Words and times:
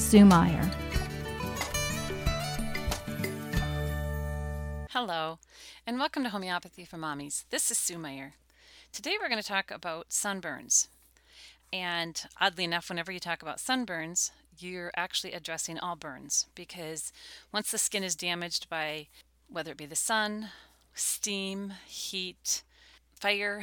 Sue 0.00 0.24
Meyer. 0.24 0.68
Hello, 4.90 5.38
and 5.86 6.00
welcome 6.00 6.24
to 6.24 6.30
Homeopathy 6.30 6.84
for 6.84 6.96
Mommies. 6.96 7.44
This 7.50 7.70
is 7.70 7.78
Sue 7.78 7.98
Meyer. 7.98 8.32
Today 8.92 9.18
we're 9.20 9.28
going 9.28 9.40
to 9.40 9.46
talk 9.46 9.70
about 9.70 10.08
sunburns. 10.08 10.88
And 11.72 12.20
oddly 12.40 12.64
enough, 12.64 12.88
whenever 12.88 13.12
you 13.12 13.20
talk 13.20 13.40
about 13.42 13.58
sunburns, 13.58 14.32
you're 14.58 14.90
actually 14.96 15.32
addressing 15.32 15.78
all 15.78 15.94
burns 15.94 16.46
because 16.56 17.12
once 17.52 17.70
the 17.70 17.78
skin 17.78 18.02
is 18.02 18.16
damaged 18.16 18.68
by 18.68 19.06
whether 19.48 19.72
it 19.72 19.76
be 19.76 19.86
the 19.86 19.94
sun, 19.94 20.48
steam, 20.92 21.74
heat, 21.86 22.64
fire, 23.12 23.62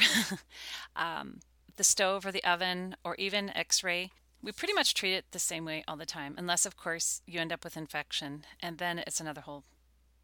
um, 0.95 1.39
the 1.75 1.83
stove 1.83 2.25
or 2.25 2.31
the 2.31 2.43
oven, 2.45 2.95
or 3.03 3.15
even 3.15 3.49
x 3.57 3.83
ray, 3.83 4.11
we 4.41 4.51
pretty 4.51 4.73
much 4.73 4.93
treat 4.93 5.13
it 5.13 5.25
the 5.31 5.39
same 5.39 5.65
way 5.65 5.83
all 5.87 5.97
the 5.97 6.05
time, 6.05 6.35
unless, 6.37 6.65
of 6.65 6.77
course, 6.77 7.21
you 7.25 7.39
end 7.39 7.51
up 7.51 7.63
with 7.63 7.77
infection, 7.77 8.45
and 8.61 8.77
then 8.77 8.99
it's 8.99 9.19
another 9.19 9.41
whole 9.41 9.63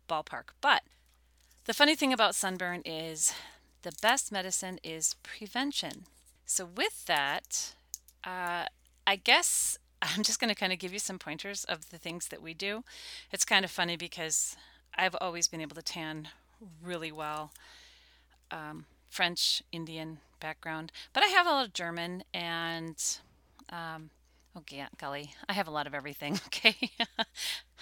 ballpark. 0.08 0.50
But 0.62 0.84
the 1.66 1.74
funny 1.74 1.96
thing 1.96 2.14
about 2.14 2.36
sunburn 2.36 2.82
is 2.86 3.34
the 3.82 3.94
best 4.02 4.32
medicine 4.32 4.80
is 4.84 5.16
prevention. 5.24 6.06
So, 6.46 6.66
with 6.66 7.06
that, 7.06 7.74
uh, 8.24 8.66
I 9.08 9.16
guess 9.16 9.78
I'm 10.02 10.24
just 10.24 10.40
going 10.40 10.50
to 10.50 10.60
kind 10.60 10.74
of 10.74 10.80
give 10.80 10.94
you 10.94 11.00
some 11.00 11.20
pointers 11.20 11.64
of 11.64 11.90
the 11.90 11.98
things 11.98 12.28
that 12.28 12.42
we 12.42 12.54
do. 12.54 12.84
It's 13.32 13.46
kind 13.46 13.66
of 13.66 13.72
funny 13.72 13.96
because 13.96 14.56
I've 14.96 15.16
always 15.20 15.48
been 15.48 15.62
able 15.62 15.76
to 15.76 15.82
tan 15.82 16.30
really 16.84 17.12
well. 17.12 17.52
Um, 18.52 18.86
French, 19.10 19.64
Indian 19.72 20.20
background, 20.40 20.92
but 21.14 21.24
I 21.24 21.28
have 21.28 21.46
a 21.46 21.52
lot 21.52 21.66
of 21.66 21.74
German 21.74 22.24
and, 22.34 22.98
um, 23.70 24.10
oh, 24.56 24.64
golly, 24.98 25.34
I 25.48 25.54
have 25.54 25.68
a 25.68 25.72
lot 25.72 25.88
of 25.88 25.94
everything. 25.94 26.40
Okay, 26.48 26.92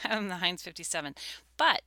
I'm 0.04 0.30
the 0.30 0.38
Heinz 0.38 0.64
57, 0.64 1.16
but 1.58 1.82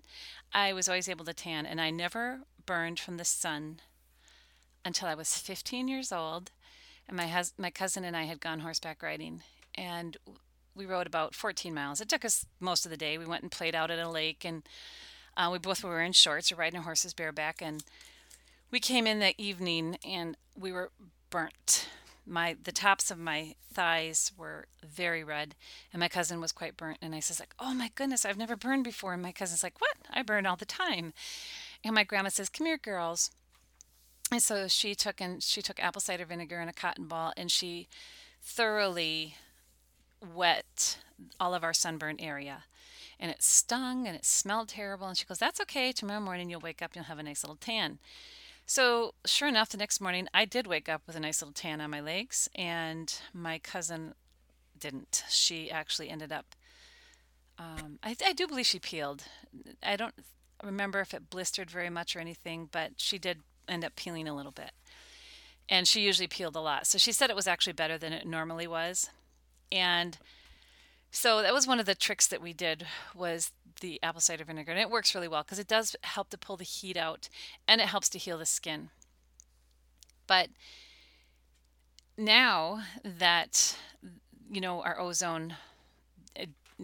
I 0.53 0.73
was 0.73 0.89
always 0.89 1.09
able 1.09 1.25
to 1.25 1.35
tan, 1.35 1.67
and 1.67 1.81
I 1.81 1.91
never 1.91 2.41
burned 2.65 3.01
from 3.01 3.17
the 3.17 3.25
sun 3.25 3.81
until 4.85 5.09
I 5.09 5.15
was 5.15 5.37
15 5.39 5.89
years 5.89 6.13
old, 6.13 6.51
and 7.09 7.17
my 7.17 7.27
hus- 7.27 7.55
my 7.59 7.71
cousin 7.71 8.05
and 8.05 8.17
I 8.17 8.25
had 8.25 8.41
gone 8.41 8.61
horseback 8.61 9.03
riding, 9.03 9.43
and 9.75 10.17
we 10.75 10.87
rode 10.87 11.07
about 11.07 11.35
14 11.35 11.73
miles. 11.75 12.01
It 12.01 12.09
took 12.09 12.25
us 12.25 12.47
most 12.61 12.85
of 12.85 12.91
the 12.91 12.97
day. 12.97 13.19
We 13.19 13.27
went 13.27 13.43
and 13.43 13.51
played 13.51 13.75
out 13.75 13.91
at 13.91 13.99
a 13.99 14.09
lake, 14.09 14.45
and 14.45 14.63
uh, 15.37 15.49
we 15.53 15.59
both 15.59 15.83
were 15.83 16.03
in 16.03 16.13
shorts 16.13 16.53
or 16.53 16.57
riding 16.57 16.83
horses 16.83 17.15
bareback, 17.15 17.61
and 17.63 17.83
we 18.71 18.81
came 18.81 19.07
in 19.07 19.21
that 19.21 19.35
evening 19.39 19.99
and 20.05 20.37
we 20.59 20.73
were 20.73 20.91
burnt. 21.31 21.89
My 22.27 22.57
the 22.63 22.73
tops 22.73 23.11
of 23.11 23.19
my 23.19 23.55
thighs 23.73 24.33
were 24.37 24.67
very 24.83 25.23
red, 25.23 25.55
and 25.93 26.01
my 26.01 26.09
cousin 26.09 26.41
was 26.41 26.53
quite 26.53 26.77
burnt. 26.77 26.99
And 27.03 27.15
I 27.15 27.21
says 27.21 27.41
like, 27.41 27.55
"Oh 27.59 27.75
my 27.75 27.91
goodness, 27.95 28.25
I've 28.25 28.39
never 28.39 28.57
burned 28.57 28.85
before." 28.85 29.13
And 29.13 29.23
my 29.23 29.33
cousin's 29.33 29.63
like, 29.63 29.81
"What? 29.81 29.97
I 30.11 30.23
burn 30.23 30.47
all 30.47 30.57
the 30.57 30.65
time." 30.65 31.13
And 31.85 31.95
my 31.95 32.05
grandma 32.05 32.31
says, 32.31 32.49
"Come 32.49 32.67
here, 32.67 32.79
girls." 32.79 33.31
And 34.33 34.43
so 34.43 34.69
she 34.69 34.95
took 34.95 35.21
and 35.21 35.43
she 35.43 35.63
took 35.63 35.81
apple 35.81 36.01
cider 36.01 36.25
vinegar 36.25 36.61
and 36.61 36.71
a 36.71 36.73
cotton 36.73 37.07
ball, 37.07 37.33
and 37.37 37.51
she 37.51 37.89
thoroughly 38.43 39.37
wet 40.35 40.99
all 41.39 41.55
of 41.55 41.63
our 41.63 41.75
sunburn 41.75 42.17
area 42.19 42.65
and 43.19 43.31
it 43.31 43.43
stung 43.43 44.07
and 44.07 44.17
it 44.17 44.25
smelled 44.25 44.69
terrible. 44.69 45.07
And 45.07 45.17
she 45.17 45.25
goes, 45.25 45.39
That's 45.39 45.61
okay. 45.63 45.93
Tomorrow 45.93 46.21
morning 46.21 46.51
you'll 46.51 46.61
wake 46.61 46.83
up 46.83 46.95
you'll 46.95 47.05
have 47.05 47.19
a 47.19 47.23
nice 47.23 47.43
little 47.43 47.57
tan. 47.57 47.99
So, 48.67 49.15
sure 49.27 49.49
enough, 49.49 49.69
the 49.69 49.77
next 49.77 50.01
morning 50.01 50.27
I 50.33 50.47
did 50.47 50.67
wake 50.67 50.89
up 50.89 51.03
with 51.07 51.17
a 51.17 51.21
nice 51.21 51.43
little 51.43 51.53
tan 51.53 51.81
on 51.81 51.91
my 51.91 52.01
legs, 52.01 52.49
and 52.55 53.15
my 53.33 53.59
cousin 53.59 54.15
didn't. 54.79 55.25
She 55.29 55.71
actually 55.71 56.09
ended 56.09 56.33
up, 56.33 56.55
um, 57.59 57.99
I, 58.03 58.17
I 58.25 58.33
do 58.33 58.47
believe 58.47 58.67
she 58.67 58.79
peeled. 58.79 59.25
I 59.83 59.97
don't 59.97 60.15
remember 60.63 61.01
if 61.01 61.13
it 61.13 61.31
blistered 61.31 61.71
very 61.71 61.91
much 61.91 62.17
or 62.17 62.21
anything, 62.21 62.69
but 62.73 62.93
she 62.97 63.19
did 63.19 63.41
end 63.69 63.85
up 63.85 63.97
peeling 63.97 64.29
a 64.29 64.35
little 64.35 64.53
bit. 64.53 64.73
And 65.69 65.87
she 65.87 66.01
usually 66.01 66.29
peeled 66.29 66.57
a 66.57 66.61
lot. 66.61 66.87
So 66.87 66.99
she 66.99 67.13
said 67.13 67.31
it 67.31 67.37
was 67.37 67.47
actually 67.47 67.73
better 67.73 67.97
than 67.99 68.13
it 68.13 68.27
normally 68.27 68.67
was. 68.67 69.09
And 69.73 70.19
so 71.11 71.43
that 71.43 71.55
was 71.55 71.67
one 71.67 71.81
of 71.81 71.87
the 71.87 71.95
tricks 71.95 72.27
that 72.27 72.43
we 72.43 72.53
did 72.53 72.87
was 73.15 73.53
the 73.81 74.03
apple 74.03 74.21
cider 74.21 74.45
vinegar 74.45 74.71
and 74.71 74.81
it 74.81 74.91
works 74.91 75.15
really 75.15 75.29
well 75.29 75.43
because 75.43 75.59
it 75.59 75.69
does 75.69 75.97
help 76.03 76.31
to 76.31 76.39
pull 76.39 76.57
the 76.57 76.65
heat 76.65 76.97
out 76.97 77.29
and 77.67 77.81
it 77.81 77.89
helps 77.89 78.09
to 78.11 78.19
heal 78.19 78.39
the 78.39 78.47
skin. 78.47 78.91
But 80.27 80.49
now 82.17 82.83
that 83.03 83.77
you 84.51 84.61
know 84.61 84.83
our 84.83 85.01
ozone 85.01 85.57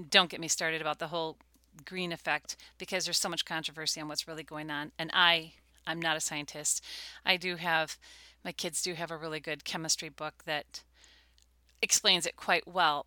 don't 0.09 0.31
get 0.31 0.41
me 0.41 0.49
started 0.49 0.81
about 0.81 0.99
the 0.99 1.09
whole 1.09 1.37
green 1.85 2.13
effect 2.13 2.57
because 2.79 3.05
there's 3.05 3.19
so 3.19 3.29
much 3.29 3.45
controversy 3.45 4.01
on 4.01 4.09
what's 4.09 4.29
really 4.29 4.43
going 4.43 4.71
on 4.71 4.93
and 4.99 5.11
I 5.13 5.53
I'm 5.87 6.01
not 6.01 6.17
a 6.17 6.21
scientist. 6.21 6.85
I 7.25 7.37
do 7.37 7.57
have 7.57 7.97
my 8.45 8.53
kids 8.53 8.83
do 8.83 8.95
have 8.95 9.11
a 9.11 9.17
really 9.17 9.41
good 9.41 9.65
chemistry 9.65 10.09
book 10.09 10.45
that 10.47 10.83
explains 11.83 12.27
it 12.27 12.37
quite 12.37 12.67
well 12.67 13.07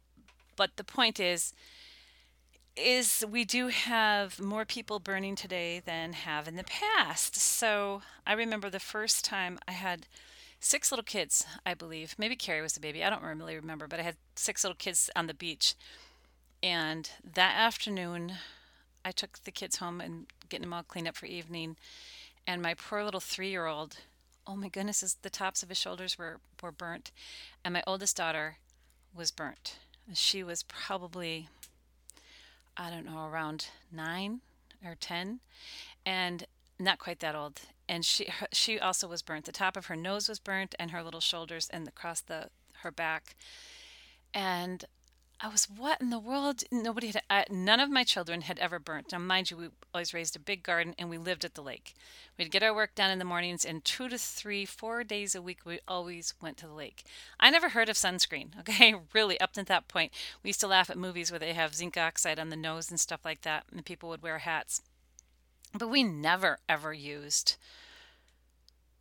but 0.55 0.71
the 0.77 0.83
point 0.83 1.19
is 1.19 1.53
is 2.75 3.23
we 3.29 3.45
do 3.45 3.67
have 3.67 4.39
more 4.39 4.65
people 4.65 4.99
burning 4.99 5.35
today 5.35 5.81
than 5.85 6.13
have 6.13 6.47
in 6.47 6.55
the 6.55 6.63
past. 6.63 7.35
So 7.35 8.01
I 8.25 8.33
remember 8.33 8.69
the 8.69 8.79
first 8.79 9.23
time 9.23 9.59
I 9.67 9.73
had 9.73 10.07
six 10.59 10.91
little 10.91 11.03
kids, 11.03 11.45
I 11.65 11.73
believe. 11.73 12.15
Maybe 12.17 12.35
Carrie 12.35 12.61
was 12.61 12.73
the 12.73 12.79
baby. 12.79 13.03
I 13.03 13.09
don't 13.09 13.23
really 13.23 13.55
remember, 13.55 13.87
but 13.87 13.99
I 13.99 14.03
had 14.03 14.15
six 14.35 14.63
little 14.63 14.75
kids 14.75 15.09
on 15.15 15.27
the 15.27 15.33
beach. 15.33 15.75
And 16.63 17.09
that 17.33 17.55
afternoon, 17.57 18.33
I 19.03 19.11
took 19.11 19.43
the 19.43 19.51
kids 19.51 19.77
home 19.77 19.99
and 19.99 20.27
getting 20.49 20.63
them 20.63 20.73
all 20.73 20.83
cleaned 20.83 21.07
up 21.07 21.17
for 21.17 21.25
evening. 21.25 21.75
And 22.47 22.61
my 22.61 22.73
poor 22.73 23.03
little 23.03 23.19
three 23.19 23.49
year 23.49 23.65
old, 23.65 23.97
oh 24.47 24.55
my 24.55 24.69
goodness, 24.69 25.17
the 25.21 25.29
tops 25.29 25.61
of 25.61 25.69
his 25.69 25.77
shoulders 25.77 26.17
were, 26.17 26.39
were 26.61 26.71
burnt. 26.71 27.11
And 27.63 27.73
my 27.73 27.83
oldest 27.85 28.17
daughter 28.17 28.57
was 29.13 29.31
burnt. 29.31 29.77
She 30.13 30.43
was 30.43 30.63
probably, 30.63 31.49
I 32.77 32.89
don't 32.89 33.05
know, 33.05 33.25
around 33.25 33.67
nine 33.91 34.41
or 34.83 34.95
10, 34.95 35.39
and 36.05 36.45
not 36.79 36.99
quite 36.99 37.19
that 37.19 37.35
old. 37.35 37.61
And 37.87 38.05
she 38.05 38.27
she 38.51 38.79
also 38.79 39.07
was 39.07 39.21
burnt. 39.21 39.45
The 39.45 39.51
top 39.51 39.77
of 39.77 39.87
her 39.87 39.95
nose 39.95 40.29
was 40.29 40.39
burnt, 40.39 40.73
and 40.79 40.91
her 40.91 41.03
little 41.03 41.21
shoulders 41.21 41.69
and 41.69 41.87
across 41.87 42.21
the 42.21 42.49
her 42.81 42.91
back. 42.91 43.35
And 44.33 44.85
I 45.43 45.49
was, 45.49 45.65
what 45.65 45.99
in 45.99 46.09
the 46.09 46.19
world? 46.19 46.63
Nobody 46.71 47.07
had, 47.07 47.21
I, 47.29 47.43
none 47.49 47.81
of 47.81 47.89
my 47.89 48.05
children 48.05 48.41
had 48.41 48.57
ever 48.59 48.79
burnt. 48.79 49.11
Now, 49.11 49.19
mind 49.19 49.51
you, 49.51 49.57
we 49.57 49.67
always 49.93 50.13
raised 50.13 50.37
a 50.37 50.39
big 50.39 50.63
garden 50.63 50.95
and 50.97 51.09
we 51.09 51.17
lived 51.17 51.43
at 51.43 51.55
the 51.55 51.61
lake. 51.61 51.95
We'd 52.37 52.49
get 52.49 52.63
our 52.63 52.73
work 52.73 52.95
done 52.95 53.11
in 53.11 53.19
the 53.19 53.25
mornings, 53.25 53.65
and 53.65 53.83
two 53.83 54.07
to 54.07 54.17
three, 54.17 54.65
four 54.65 55.03
days 55.03 55.35
a 55.35 55.41
week, 55.41 55.59
we 55.65 55.81
always 55.85 56.33
went 56.41 56.55
to 56.57 56.67
the 56.67 56.73
lake. 56.73 57.03
I 57.41 57.49
never 57.49 57.69
heard 57.69 57.89
of 57.89 57.97
sunscreen, 57.97 58.57
okay? 58.61 58.95
Really, 59.11 59.37
up 59.41 59.51
to 59.53 59.65
that 59.65 59.89
point. 59.89 60.13
We 60.43 60.47
used 60.47 60.61
to 60.61 60.67
laugh 60.67 60.89
at 60.89 60.97
movies 60.97 61.29
where 61.29 61.39
they 61.39 61.51
have 61.51 61.75
zinc 61.75 61.97
oxide 61.97 62.39
on 62.39 62.47
the 62.47 62.55
nose 62.55 62.89
and 62.89 62.97
stuff 62.97 63.25
like 63.25 63.41
that, 63.41 63.65
and 63.69 63.85
people 63.85 64.07
would 64.09 64.23
wear 64.23 64.37
hats. 64.39 64.81
But 65.77 65.89
we 65.89 66.03
never, 66.03 66.59
ever 66.69 66.93
used 66.93 67.57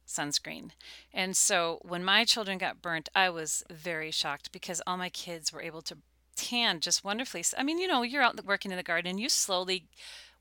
sunscreen. 0.09 0.71
And 1.15 1.37
so 1.37 1.79
when 1.83 2.05
my 2.05 2.25
children 2.25 2.59
got 2.59 2.83
burnt, 2.83 3.09
I 3.15 3.31
was 3.31 3.63
very 3.71 4.11
shocked 4.11 4.51
because 4.51 4.83
all 4.89 4.97
my 4.97 5.09
kids 5.09 5.53
were 5.53 5.63
able 5.63 5.83
to 5.83 5.99
tan 6.37 6.81
just 6.81 7.05
wonderfully. 7.05 7.45
I 7.57 7.63
mean, 7.63 7.79
you 7.79 7.87
know, 7.87 8.03
you're 8.03 8.23
out 8.23 8.45
working 8.45 8.71
in 8.71 8.77
the 8.77 8.83
garden, 8.83 9.19
you 9.19 9.29
slowly 9.29 9.85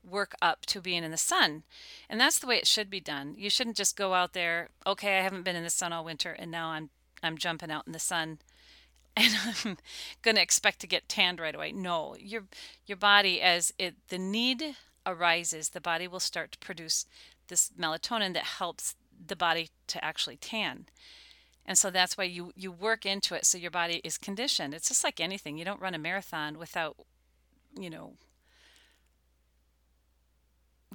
work 0.08 0.34
up 0.42 0.66
to 0.66 0.80
being 0.80 1.04
in 1.04 1.10
the 1.10 1.16
sun. 1.16 1.62
And 2.08 2.20
that's 2.20 2.38
the 2.38 2.46
way 2.46 2.56
it 2.56 2.66
should 2.66 2.90
be 2.90 3.00
done. 3.00 3.34
You 3.38 3.50
shouldn't 3.50 3.76
just 3.76 3.96
go 3.96 4.14
out 4.14 4.32
there, 4.32 4.70
okay, 4.86 5.18
I 5.18 5.22
haven't 5.22 5.44
been 5.44 5.56
in 5.56 5.64
the 5.64 5.70
sun 5.70 5.92
all 5.92 6.04
winter 6.04 6.32
and 6.32 6.50
now 6.50 6.68
I'm 6.68 6.90
I'm 7.22 7.38
jumping 7.38 7.70
out 7.70 7.86
in 7.86 7.92
the 7.92 8.00
sun 8.00 8.38
and 9.16 9.32
I'm 9.44 9.76
going 10.22 10.34
to 10.36 10.42
expect 10.42 10.80
to 10.80 10.86
get 10.86 11.08
tanned 11.08 11.38
right 11.38 11.54
away. 11.54 11.72
No, 11.72 12.16
your 12.18 12.44
your 12.86 12.96
body 12.96 13.40
as 13.40 13.72
it 13.78 13.94
the 14.08 14.18
need 14.18 14.76
arises, 15.06 15.70
the 15.70 15.80
body 15.80 16.08
will 16.08 16.20
start 16.20 16.52
to 16.52 16.58
produce 16.58 17.06
this 17.48 17.70
melatonin 17.78 18.34
that 18.34 18.44
helps 18.44 18.94
the 19.24 19.36
body 19.36 19.70
to 19.88 20.04
actually 20.04 20.36
tan. 20.36 20.86
And 21.64 21.78
so 21.78 21.90
that's 21.90 22.18
why 22.18 22.24
you 22.24 22.52
you 22.56 22.72
work 22.72 23.06
into 23.06 23.34
it 23.34 23.46
so 23.46 23.58
your 23.58 23.70
body 23.70 24.00
is 24.04 24.18
conditioned. 24.18 24.74
It's 24.74 24.88
just 24.88 25.04
like 25.04 25.20
anything. 25.20 25.58
You 25.58 25.64
don't 25.64 25.80
run 25.80 25.94
a 25.94 25.98
marathon 25.98 26.58
without 26.58 26.96
you 27.78 27.90
know, 27.90 28.14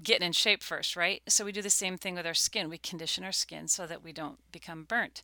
getting 0.01 0.27
in 0.27 0.31
shape 0.31 0.61
first, 0.61 0.95
right? 0.95 1.21
So 1.27 1.45
we 1.45 1.51
do 1.51 1.61
the 1.61 1.69
same 1.69 1.97
thing 1.97 2.15
with 2.15 2.25
our 2.25 2.33
skin. 2.33 2.69
We 2.69 2.77
condition 2.77 3.23
our 3.23 3.31
skin 3.31 3.67
so 3.67 3.87
that 3.87 4.03
we 4.03 4.11
don't 4.11 4.39
become 4.51 4.83
burnt. 4.83 5.23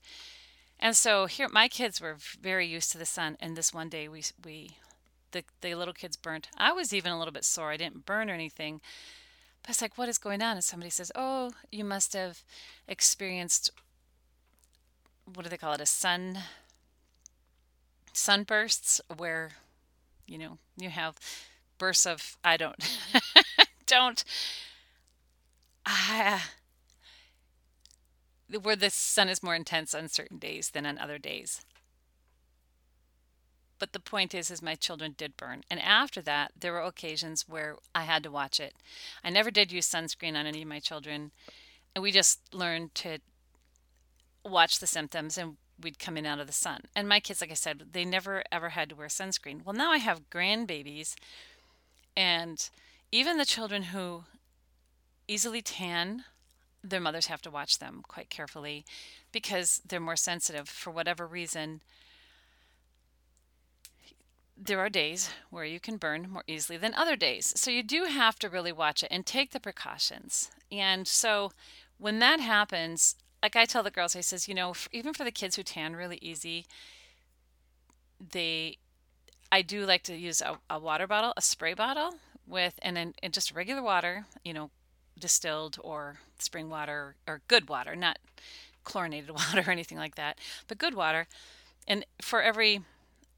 And 0.80 0.96
so 0.96 1.28
here, 1.28 1.48
my 1.50 1.68
kids 1.68 2.02
were 2.02 2.18
very 2.42 2.68
used 2.68 2.92
to 2.92 2.98
the 2.98 3.06
sun. 3.06 3.38
And 3.40 3.56
this 3.56 3.74
one 3.74 3.90
day, 3.90 4.08
we 4.08 4.24
we 4.44 4.78
the 5.32 5.44
the 5.62 5.76
little 5.76 5.94
kids 5.94 6.18
burnt. 6.18 6.50
I 6.58 6.72
was 6.72 6.94
even 6.94 7.12
a 7.12 7.20
little 7.20 7.32
bit 7.34 7.46
sore. 7.46 7.72
I 7.72 7.78
didn't 7.78 8.06
burn 8.06 8.30
or 8.30 8.34
anything. 8.34 8.82
But 9.62 9.72
it's 9.72 9.82
like, 9.82 9.98
what 9.98 10.10
is 10.10 10.18
going 10.18 10.42
on? 10.42 10.58
And 10.58 10.64
somebody 10.64 10.90
says, 10.90 11.12
"Oh, 11.16 11.52
you 11.72 11.86
must 11.86 12.14
have 12.14 12.44
experienced 12.88 13.72
what 15.26 15.44
do 15.44 15.50
they 15.50 15.58
call 15.58 15.74
it? 15.74 15.82
A 15.82 15.86
sun 15.86 16.40
sunbursts 18.16 19.02
where 19.18 19.54
you 20.28 20.38
know 20.38 20.58
you 20.78 20.90
have 20.90 21.18
bursts 21.78 22.06
of 22.06 22.38
I 22.44 22.58
don't 22.58 22.76
don't 23.88 24.24
uh, 25.86 26.40
where 28.62 28.76
the 28.76 28.90
sun 28.90 29.30
is 29.30 29.44
more 29.44 29.56
intense 29.56 29.94
on 29.94 30.08
certain 30.08 30.38
days 30.38 30.70
than 30.70 30.86
on 30.86 30.98
other 30.98 31.18
days. 31.18 31.62
But 33.80 33.92
the 33.92 34.00
point 34.00 34.34
is, 34.34 34.50
is 34.50 34.62
my 34.62 34.76
children 34.76 35.14
did 35.18 35.36
burn, 35.36 35.64
and 35.70 35.82
after 35.82 36.22
that, 36.22 36.54
there 36.58 36.72
were 36.72 36.82
occasions 36.82 37.50
where 37.50 37.76
I 37.94 38.04
had 38.04 38.24
to 38.24 38.32
watch 38.32 38.60
it. 38.60 38.76
I 39.24 39.30
never 39.30 39.52
did 39.52 39.74
use 39.74 39.90
sunscreen 39.90 40.38
on 40.38 40.46
any 40.46 40.62
of 40.62 40.70
my 40.70 40.80
children, 40.80 41.32
and 41.94 42.02
we 42.02 42.12
just 42.12 42.54
learned 42.54 42.96
to 42.96 43.20
watch 44.44 44.80
the 44.80 44.88
symptoms 44.88 45.38
and 45.38 45.58
we'd 45.82 46.00
come 46.00 46.18
in 46.18 46.26
out 46.26 46.40
of 46.40 46.48
the 46.48 46.54
sun. 46.54 46.82
And 46.96 47.08
my 47.08 47.20
kids, 47.20 47.42
like 47.42 47.52
I 47.52 47.56
said, 47.56 47.84
they 47.92 48.06
never 48.06 48.44
ever 48.52 48.70
had 48.70 48.90
to 48.90 48.96
wear 48.96 49.08
sunscreen. 49.08 49.64
Well, 49.66 49.76
now 49.76 49.92
I 49.92 49.98
have 49.98 50.30
grandbabies, 50.30 51.16
and 52.16 52.70
even 53.12 53.38
the 53.38 53.46
children 53.46 53.84
who 53.84 54.24
easily 55.28 55.62
tan, 55.62 56.26
their 56.84 57.00
mothers 57.00 57.28
have 57.28 57.42
to 57.44 57.52
watch 57.52 57.80
them 57.80 58.04
quite 58.08 58.30
carefully 58.30 58.86
because 59.32 59.82
they're 59.88 60.00
more 60.00 60.16
sensitive 60.16 60.68
for 60.68 60.92
whatever 60.92 61.26
reason. 61.26 61.82
There 64.56 64.80
are 64.80 64.90
days 64.90 65.30
where 65.50 65.66
you 65.66 65.80
can 65.80 65.98
burn 65.98 66.30
more 66.30 66.44
easily 66.46 66.78
than 66.78 66.94
other 66.94 67.16
days. 67.16 67.54
So 67.60 67.72
you 67.72 67.84
do 67.84 68.06
have 68.06 68.38
to 68.40 68.50
really 68.50 68.72
watch 68.72 69.02
it 69.02 69.10
and 69.10 69.26
take 69.26 69.52
the 69.52 69.60
precautions. 69.60 70.52
And 70.72 71.08
so 71.08 71.52
when 71.98 72.20
that 72.20 72.40
happens, 72.40 73.16
like 73.44 73.58
I 73.58 73.66
tell 73.66 73.84
the 73.84 73.92
girls, 73.92 74.16
I 74.16 74.22
says, 74.22 74.48
you 74.48 74.56
know, 74.56 74.74
even 74.94 75.14
for 75.14 75.26
the 75.26 75.32
kids 75.32 75.58
who 75.58 75.64
tan 75.64 75.98
really 75.98 76.18
easy, 76.22 76.66
they, 78.32 78.78
I 79.52 79.62
do 79.62 79.86
like 79.86 80.04
to 80.04 80.16
use 80.16 80.42
a, 80.42 80.58
a 80.70 80.80
water 80.80 81.06
bottle, 81.08 81.34
a 81.36 81.42
spray 81.42 81.74
bottle 81.74 82.16
with, 82.48 82.80
and 82.82 82.96
then 82.96 83.14
and 83.22 83.34
just 83.34 83.54
regular 83.54 83.84
water, 83.84 84.26
you 84.46 84.54
know, 84.54 84.72
distilled 85.20 85.78
or 85.84 86.16
spring 86.40 86.70
water 86.70 87.16
or 87.28 87.42
good 87.50 87.68
water, 87.68 87.98
not 87.98 88.18
chlorinated 88.86 89.30
water 89.32 89.64
or 89.68 89.72
anything 89.72 89.98
like 89.98 90.16
that, 90.16 90.40
but 90.70 90.78
good 90.78 90.96
water. 90.96 91.28
And 91.86 92.06
for 92.22 92.42
every, 92.42 92.80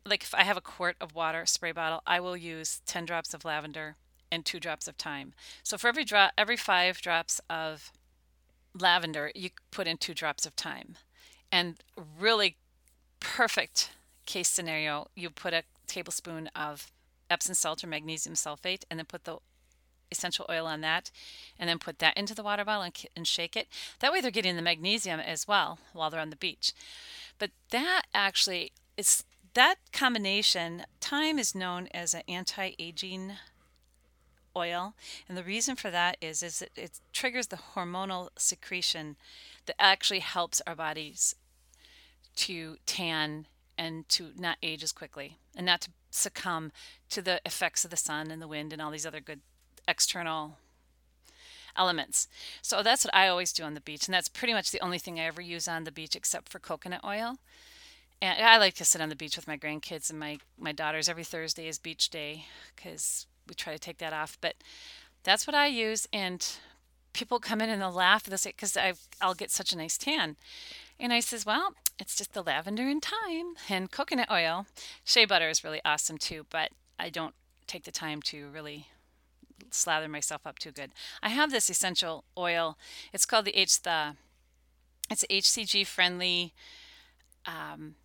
like 0.05 0.21
if 0.21 0.35
I 0.35 0.43
have 0.43 0.55
a 0.55 0.61
quart 0.61 0.97
of 1.01 1.15
water 1.15 1.47
spray 1.47 1.71
bottle, 1.71 2.03
I 2.05 2.19
will 2.19 2.37
use 2.37 2.81
10 2.85 3.05
drops 3.05 3.33
of 3.33 3.43
lavender 3.43 3.95
and 4.31 4.45
two 4.45 4.59
drops 4.59 4.87
of 4.87 4.97
thyme. 4.97 5.33
So 5.63 5.79
for 5.79 5.87
every 5.87 6.03
drop, 6.03 6.31
every 6.37 6.57
five 6.57 7.01
drops 7.01 7.41
of 7.49 7.91
lavender, 8.79 9.31
you 9.33 9.49
put 9.71 9.87
in 9.87 9.97
two 9.97 10.13
drops 10.13 10.45
of 10.45 10.53
thyme. 10.53 10.95
And 11.51 11.77
really 12.19 12.57
perfect 13.19 13.91
case 14.25 14.49
scenario, 14.49 15.07
you 15.15 15.29
put 15.29 15.53
a 15.53 15.63
tablespoon 15.87 16.49
of 16.55 16.91
Epsom 17.29 17.55
salt 17.55 17.83
or 17.83 17.87
magnesium 17.87 18.35
sulfate 18.35 18.83
and 18.89 18.99
then 18.99 19.05
put 19.05 19.23
the 19.23 19.37
essential 20.11 20.45
oil 20.49 20.67
on 20.67 20.81
that 20.81 21.11
and 21.57 21.67
then 21.69 21.79
put 21.79 21.99
that 21.99 22.17
into 22.17 22.35
the 22.35 22.43
water 22.43 22.63
bottle 22.63 22.83
and, 22.83 23.03
and 23.15 23.27
shake 23.27 23.55
it. 23.55 23.67
That 23.99 24.11
way 24.11 24.21
they're 24.21 24.31
getting 24.31 24.55
the 24.55 24.61
magnesium 24.61 25.19
as 25.19 25.47
well 25.47 25.79
while 25.93 26.09
they're 26.09 26.19
on 26.19 26.29
the 26.29 26.35
beach. 26.35 26.73
But 27.39 27.51
that 27.71 28.03
actually 28.13 28.71
is 28.97 29.23
that 29.53 29.75
combination, 29.93 30.83
thyme 30.99 31.39
is 31.39 31.55
known 31.55 31.87
as 31.93 32.13
an 32.13 32.23
anti-aging 32.27 33.33
oil 34.55 34.93
and 35.27 35.37
the 35.37 35.43
reason 35.43 35.75
for 35.75 35.91
that 35.91 36.17
is 36.21 36.41
is 36.41 36.61
it, 36.61 36.71
it 36.75 36.99
triggers 37.13 37.47
the 37.47 37.59
hormonal 37.75 38.29
secretion 38.37 39.15
that 39.65 39.75
actually 39.79 40.19
helps 40.19 40.61
our 40.65 40.75
bodies 40.75 41.35
to 42.35 42.77
tan 42.85 43.45
and 43.77 44.07
to 44.09 44.31
not 44.37 44.57
age 44.63 44.83
as 44.83 44.91
quickly 44.91 45.37
and 45.55 45.65
not 45.65 45.81
to 45.81 45.89
succumb 46.11 46.71
to 47.09 47.21
the 47.21 47.41
effects 47.45 47.83
of 47.83 47.91
the 47.91 47.97
sun 47.97 48.31
and 48.31 48.41
the 48.41 48.47
wind 48.47 48.71
and 48.71 48.81
all 48.81 48.91
these 48.91 49.05
other 49.05 49.19
good 49.19 49.41
external 49.87 50.57
elements. 51.77 52.27
So 52.61 52.81
that's 52.81 53.03
what 53.03 53.15
I 53.15 53.27
always 53.27 53.51
do 53.51 53.63
on 53.63 53.73
the 53.73 53.81
beach 53.81 54.07
and 54.07 54.13
that's 54.13 54.29
pretty 54.29 54.53
much 54.53 54.71
the 54.71 54.81
only 54.81 54.99
thing 54.99 55.19
I 55.19 55.25
ever 55.25 55.41
use 55.41 55.67
on 55.67 55.83
the 55.83 55.91
beach 55.91 56.15
except 56.15 56.49
for 56.49 56.59
coconut 56.59 57.03
oil. 57.03 57.37
And 58.21 58.43
I 58.43 58.57
like 58.57 58.75
to 58.75 58.85
sit 58.85 59.01
on 59.01 59.09
the 59.09 59.15
beach 59.15 59.35
with 59.35 59.47
my 59.47 59.57
grandkids 59.57 60.09
and 60.09 60.19
my 60.19 60.39
my 60.57 60.71
daughters 60.71 61.09
every 61.09 61.25
Thursday 61.25 61.67
is 61.67 61.77
beach 61.77 62.09
day 62.09 62.45
cuz 62.77 63.27
we 63.47 63.55
try 63.55 63.73
to 63.73 63.79
take 63.79 63.97
that 63.99 64.13
off. 64.13 64.37
But 64.41 64.55
that's 65.23 65.47
what 65.47 65.55
I 65.55 65.67
use, 65.67 66.07
and 66.13 66.45
people 67.13 67.39
come 67.39 67.61
in 67.61 67.69
and 67.69 67.81
they'll 67.81 67.91
laugh. 67.91 68.23
They'll 68.23 68.37
say, 68.37 68.51
"Because 68.51 68.77
I'll 69.21 69.33
get 69.33 69.51
such 69.51 69.71
a 69.71 69.77
nice 69.77 69.97
tan," 69.97 70.37
and 70.99 71.13
I 71.13 71.19
says, 71.19 71.45
"Well, 71.45 71.75
it's 71.99 72.15
just 72.15 72.33
the 72.33 72.43
lavender 72.43 72.87
and 72.87 73.03
thyme 73.03 73.55
and 73.69 73.91
coconut 73.91 74.29
oil. 74.31 74.67
Shea 75.03 75.25
butter 75.25 75.49
is 75.49 75.63
really 75.63 75.81
awesome 75.85 76.17
too, 76.17 76.45
but 76.49 76.71
I 76.99 77.09
don't 77.09 77.35
take 77.67 77.83
the 77.83 77.91
time 77.91 78.21
to 78.23 78.49
really." 78.49 78.87
slather 79.71 80.07
myself 80.07 80.45
up 80.45 80.59
too 80.59 80.71
good. 80.71 80.91
I 81.21 81.29
have 81.29 81.51
this 81.51 81.69
essential 81.69 82.23
oil. 82.37 82.77
It's 83.13 83.25
called 83.25 83.45
the 83.45 83.57
H 83.57 83.81
the 83.81 84.15
it's 85.09 85.25
HCG 85.29 85.85
friendly 85.85 86.53
um, 87.45 87.95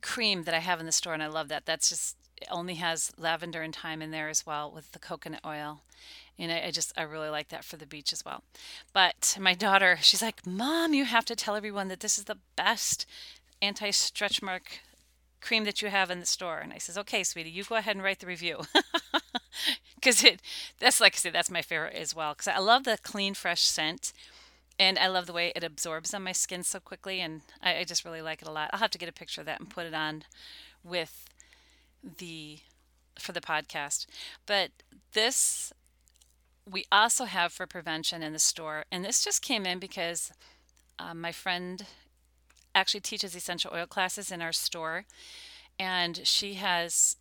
cream 0.00 0.42
that 0.44 0.54
I 0.54 0.58
have 0.58 0.80
in 0.80 0.86
the 0.86 0.92
store, 0.92 1.14
and 1.14 1.22
I 1.22 1.28
love 1.28 1.48
that. 1.48 1.64
That's 1.64 1.88
just 1.88 2.16
only 2.50 2.74
has 2.74 3.12
lavender 3.18 3.62
and 3.62 3.74
thyme 3.74 4.02
in 4.02 4.10
there 4.10 4.28
as 4.28 4.46
well 4.46 4.70
with 4.70 4.92
the 4.92 4.98
coconut 4.98 5.40
oil. 5.44 5.82
And 6.38 6.50
I, 6.50 6.66
I, 6.66 6.70
just, 6.70 6.92
I 6.96 7.02
really 7.02 7.28
like 7.28 7.48
that 7.48 7.64
for 7.64 7.76
the 7.76 7.86
beach 7.86 8.12
as 8.12 8.24
well. 8.24 8.42
But 8.92 9.36
my 9.40 9.54
daughter, 9.54 9.98
she's 10.00 10.22
like, 10.22 10.46
Mom, 10.46 10.94
you 10.94 11.04
have 11.04 11.24
to 11.26 11.36
tell 11.36 11.56
everyone 11.56 11.88
that 11.88 12.00
this 12.00 12.18
is 12.18 12.24
the 12.24 12.38
best 12.56 13.06
anti 13.60 13.90
stretch 13.90 14.42
mark 14.42 14.80
cream 15.40 15.64
that 15.64 15.82
you 15.82 15.88
have 15.88 16.10
in 16.10 16.20
the 16.20 16.26
store. 16.26 16.58
And 16.58 16.72
I 16.72 16.78
says, 16.78 16.96
Okay, 16.98 17.22
sweetie, 17.22 17.50
you 17.50 17.64
go 17.64 17.76
ahead 17.76 17.96
and 17.96 18.04
write 18.04 18.20
the 18.20 18.26
review. 18.26 18.62
Because 20.02 20.24
it, 20.24 20.42
that's 20.80 21.00
like 21.00 21.14
I 21.14 21.18
said, 21.18 21.32
that's 21.32 21.50
my 21.50 21.62
favorite 21.62 21.94
as 21.94 22.14
well. 22.14 22.34
Because 22.34 22.48
I 22.48 22.58
love 22.58 22.82
the 22.84 22.98
clean, 23.02 23.34
fresh 23.34 23.62
scent. 23.62 24.12
And 24.78 24.98
I 24.98 25.06
love 25.06 25.26
the 25.26 25.32
way 25.32 25.52
it 25.54 25.62
absorbs 25.62 26.12
on 26.12 26.24
my 26.24 26.32
skin 26.32 26.64
so 26.64 26.80
quickly. 26.80 27.20
And 27.20 27.42
I, 27.62 27.78
I 27.78 27.84
just 27.84 28.04
really 28.04 28.22
like 28.22 28.42
it 28.42 28.48
a 28.48 28.50
lot. 28.50 28.70
I'll 28.72 28.80
have 28.80 28.90
to 28.90 28.98
get 28.98 29.08
a 29.08 29.12
picture 29.12 29.40
of 29.42 29.46
that 29.46 29.60
and 29.60 29.70
put 29.70 29.86
it 29.86 29.94
on 29.94 30.24
with 30.82 31.26
the 32.18 32.58
for 33.18 33.32
the 33.32 33.40
podcast. 33.40 34.06
But 34.46 34.70
this 35.12 35.72
we 36.70 36.84
also 36.92 37.24
have 37.24 37.52
for 37.52 37.66
prevention 37.66 38.22
in 38.22 38.32
the 38.32 38.38
store, 38.38 38.84
and 38.90 39.04
this 39.04 39.24
just 39.24 39.42
came 39.42 39.66
in 39.66 39.78
because 39.78 40.32
uh, 40.98 41.14
my 41.14 41.32
friend 41.32 41.86
actually 42.74 43.00
teaches 43.00 43.34
essential 43.34 43.72
oil 43.74 43.86
classes 43.86 44.30
in 44.30 44.40
our 44.40 44.52
store, 44.52 45.04
and 45.78 46.20
she 46.24 46.54
has 46.54 47.16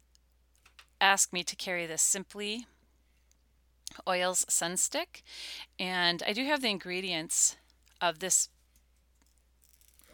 asked 1.00 1.34
me 1.34 1.44
to 1.44 1.56
carry 1.56 1.86
this 1.86 2.02
Simply 2.02 2.68
Oils 4.08 4.46
Sun 4.48 4.78
Stick, 4.78 5.24
and 5.80 6.24
I 6.26 6.34
do 6.34 6.46
have 6.46 6.62
the 6.62 6.70
ingredients 6.70 7.58
of 8.00 8.20
this 8.20 8.50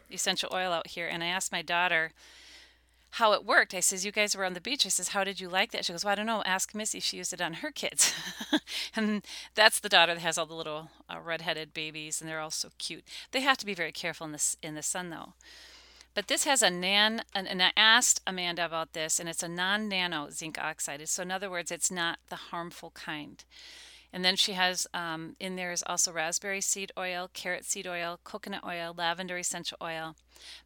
essential 0.10 0.50
oil 0.54 0.72
out 0.72 0.88
here, 0.88 1.08
and 1.08 1.24
I 1.24 1.28
asked 1.28 1.52
my 1.52 1.62
daughter 1.62 2.14
how 3.12 3.34
it 3.34 3.46
worked. 3.46 3.74
I 3.74 3.80
says, 3.80 4.06
You 4.06 4.12
guys 4.12 4.36
were 4.36 4.46
on 4.46 4.54
the 4.54 4.62
beach. 4.62 4.86
I 4.86 4.90
says, 4.90 5.10
How 5.10 5.24
did 5.24 5.40
you 5.40 5.50
like 5.50 5.72
that? 5.72 5.86
She 5.86 5.94
goes, 5.94 6.04
Well, 6.04 6.12
I 6.12 6.16
don't 6.16 6.26
know. 6.26 6.44
Ask 6.46 6.76
Missy. 6.76 7.00
She 7.00 7.18
used 7.18 7.34
it 7.34 7.42
on 7.42 7.56
her 7.56 7.72
kids. 7.72 8.14
and 8.96 9.26
that's 9.56 9.80
the 9.80 9.90
daughter 9.90 10.14
that 10.14 10.22
has 10.22 10.38
all 10.38 10.46
the 10.46 10.54
little 10.54 10.90
uh, 11.10 11.20
redheaded 11.20 11.74
babies, 11.74 12.22
and 12.22 12.30
they're 12.30 12.40
all 12.40 12.52
so 12.52 12.70
cute. 12.78 13.04
They 13.32 13.42
have 13.42 13.58
to 13.58 13.66
be 13.66 13.74
very 13.74 13.92
careful 13.92 14.26
in 14.26 14.34
the, 14.34 14.56
in 14.62 14.76
the 14.76 14.84
sun, 14.84 15.10
though. 15.10 15.34
But 16.14 16.28
this 16.28 16.46
has 16.46 16.64
a 16.64 16.72
nan, 16.72 17.22
and 17.36 17.62
I 17.62 17.72
asked 17.78 18.22
Amanda 18.26 18.66
about 18.66 18.94
this, 18.94 19.20
and 19.20 19.30
it's 19.30 19.44
a 19.44 19.48
non 19.48 19.88
nano 19.88 20.30
zinc 20.32 20.58
oxide. 20.60 21.08
So, 21.08 21.22
in 21.22 21.32
other 21.32 21.50
words, 21.50 21.72
it's 21.72 21.92
not 21.92 22.18
the 22.30 22.36
harmful 22.36 22.90
kind. 22.92 23.44
And 24.12 24.26
then 24.26 24.36
she 24.36 24.54
has 24.54 24.88
um, 24.94 25.36
in 25.40 25.58
there 25.58 25.72
is 25.72 25.84
also 25.86 26.12
raspberry 26.12 26.62
seed 26.62 26.92
oil, 26.98 27.30
carrot 27.34 27.66
seed 27.66 27.86
oil, 27.86 28.20
coconut 28.24 28.64
oil, 28.66 28.96
lavender 28.98 29.38
essential 29.38 29.78
oil, 29.80 30.16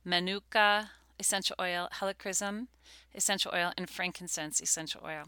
manuka 0.06 0.92
essential 1.22 1.56
oil, 1.60 1.88
helichrysum 2.00 2.68
essential 3.14 3.52
oil, 3.54 3.72
and 3.78 3.90
frankincense 3.90 4.62
essential 4.62 5.02
oil. 5.06 5.26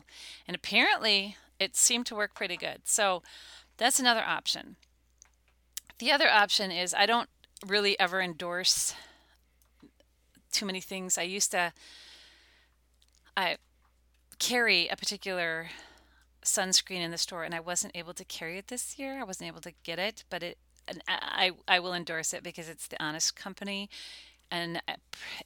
And 0.47 0.55
apparently, 0.55 1.37
it 1.59 1.75
seemed 1.75 2.05
to 2.07 2.15
work 2.15 2.33
pretty 2.33 2.57
good. 2.57 2.81
So 2.85 3.23
that's 3.77 3.99
another 3.99 4.23
option. 4.25 4.75
The 5.99 6.11
other 6.11 6.29
option 6.29 6.71
is 6.71 6.93
I 6.93 7.05
don't 7.05 7.29
really 7.65 7.99
ever 7.99 8.21
endorse 8.21 8.93
too 10.51 10.65
many 10.65 10.81
things. 10.81 11.17
I 11.17 11.23
used 11.23 11.51
to, 11.51 11.73
I 13.35 13.57
carry 14.39 14.87
a 14.87 14.95
particular 14.95 15.69
sunscreen 16.43 17.01
in 17.01 17.11
the 17.11 17.17
store 17.17 17.43
and 17.43 17.55
I 17.55 17.59
wasn't 17.59 17.95
able 17.95 18.13
to 18.15 18.25
carry 18.25 18.57
it 18.57 18.67
this 18.67 18.99
year. 18.99 19.19
I 19.19 19.23
wasn't 19.23 19.47
able 19.47 19.61
to 19.61 19.73
get 19.83 19.99
it, 19.99 20.23
but 20.29 20.43
it 20.43 20.57
I 21.07 21.51
I 21.65 21.79
will 21.79 21.93
endorse 21.93 22.33
it 22.33 22.43
because 22.43 22.67
it's 22.67 22.87
the 22.87 23.01
Honest 23.01 23.37
Company 23.37 23.89
and 24.53 24.81
uh, 24.87 24.93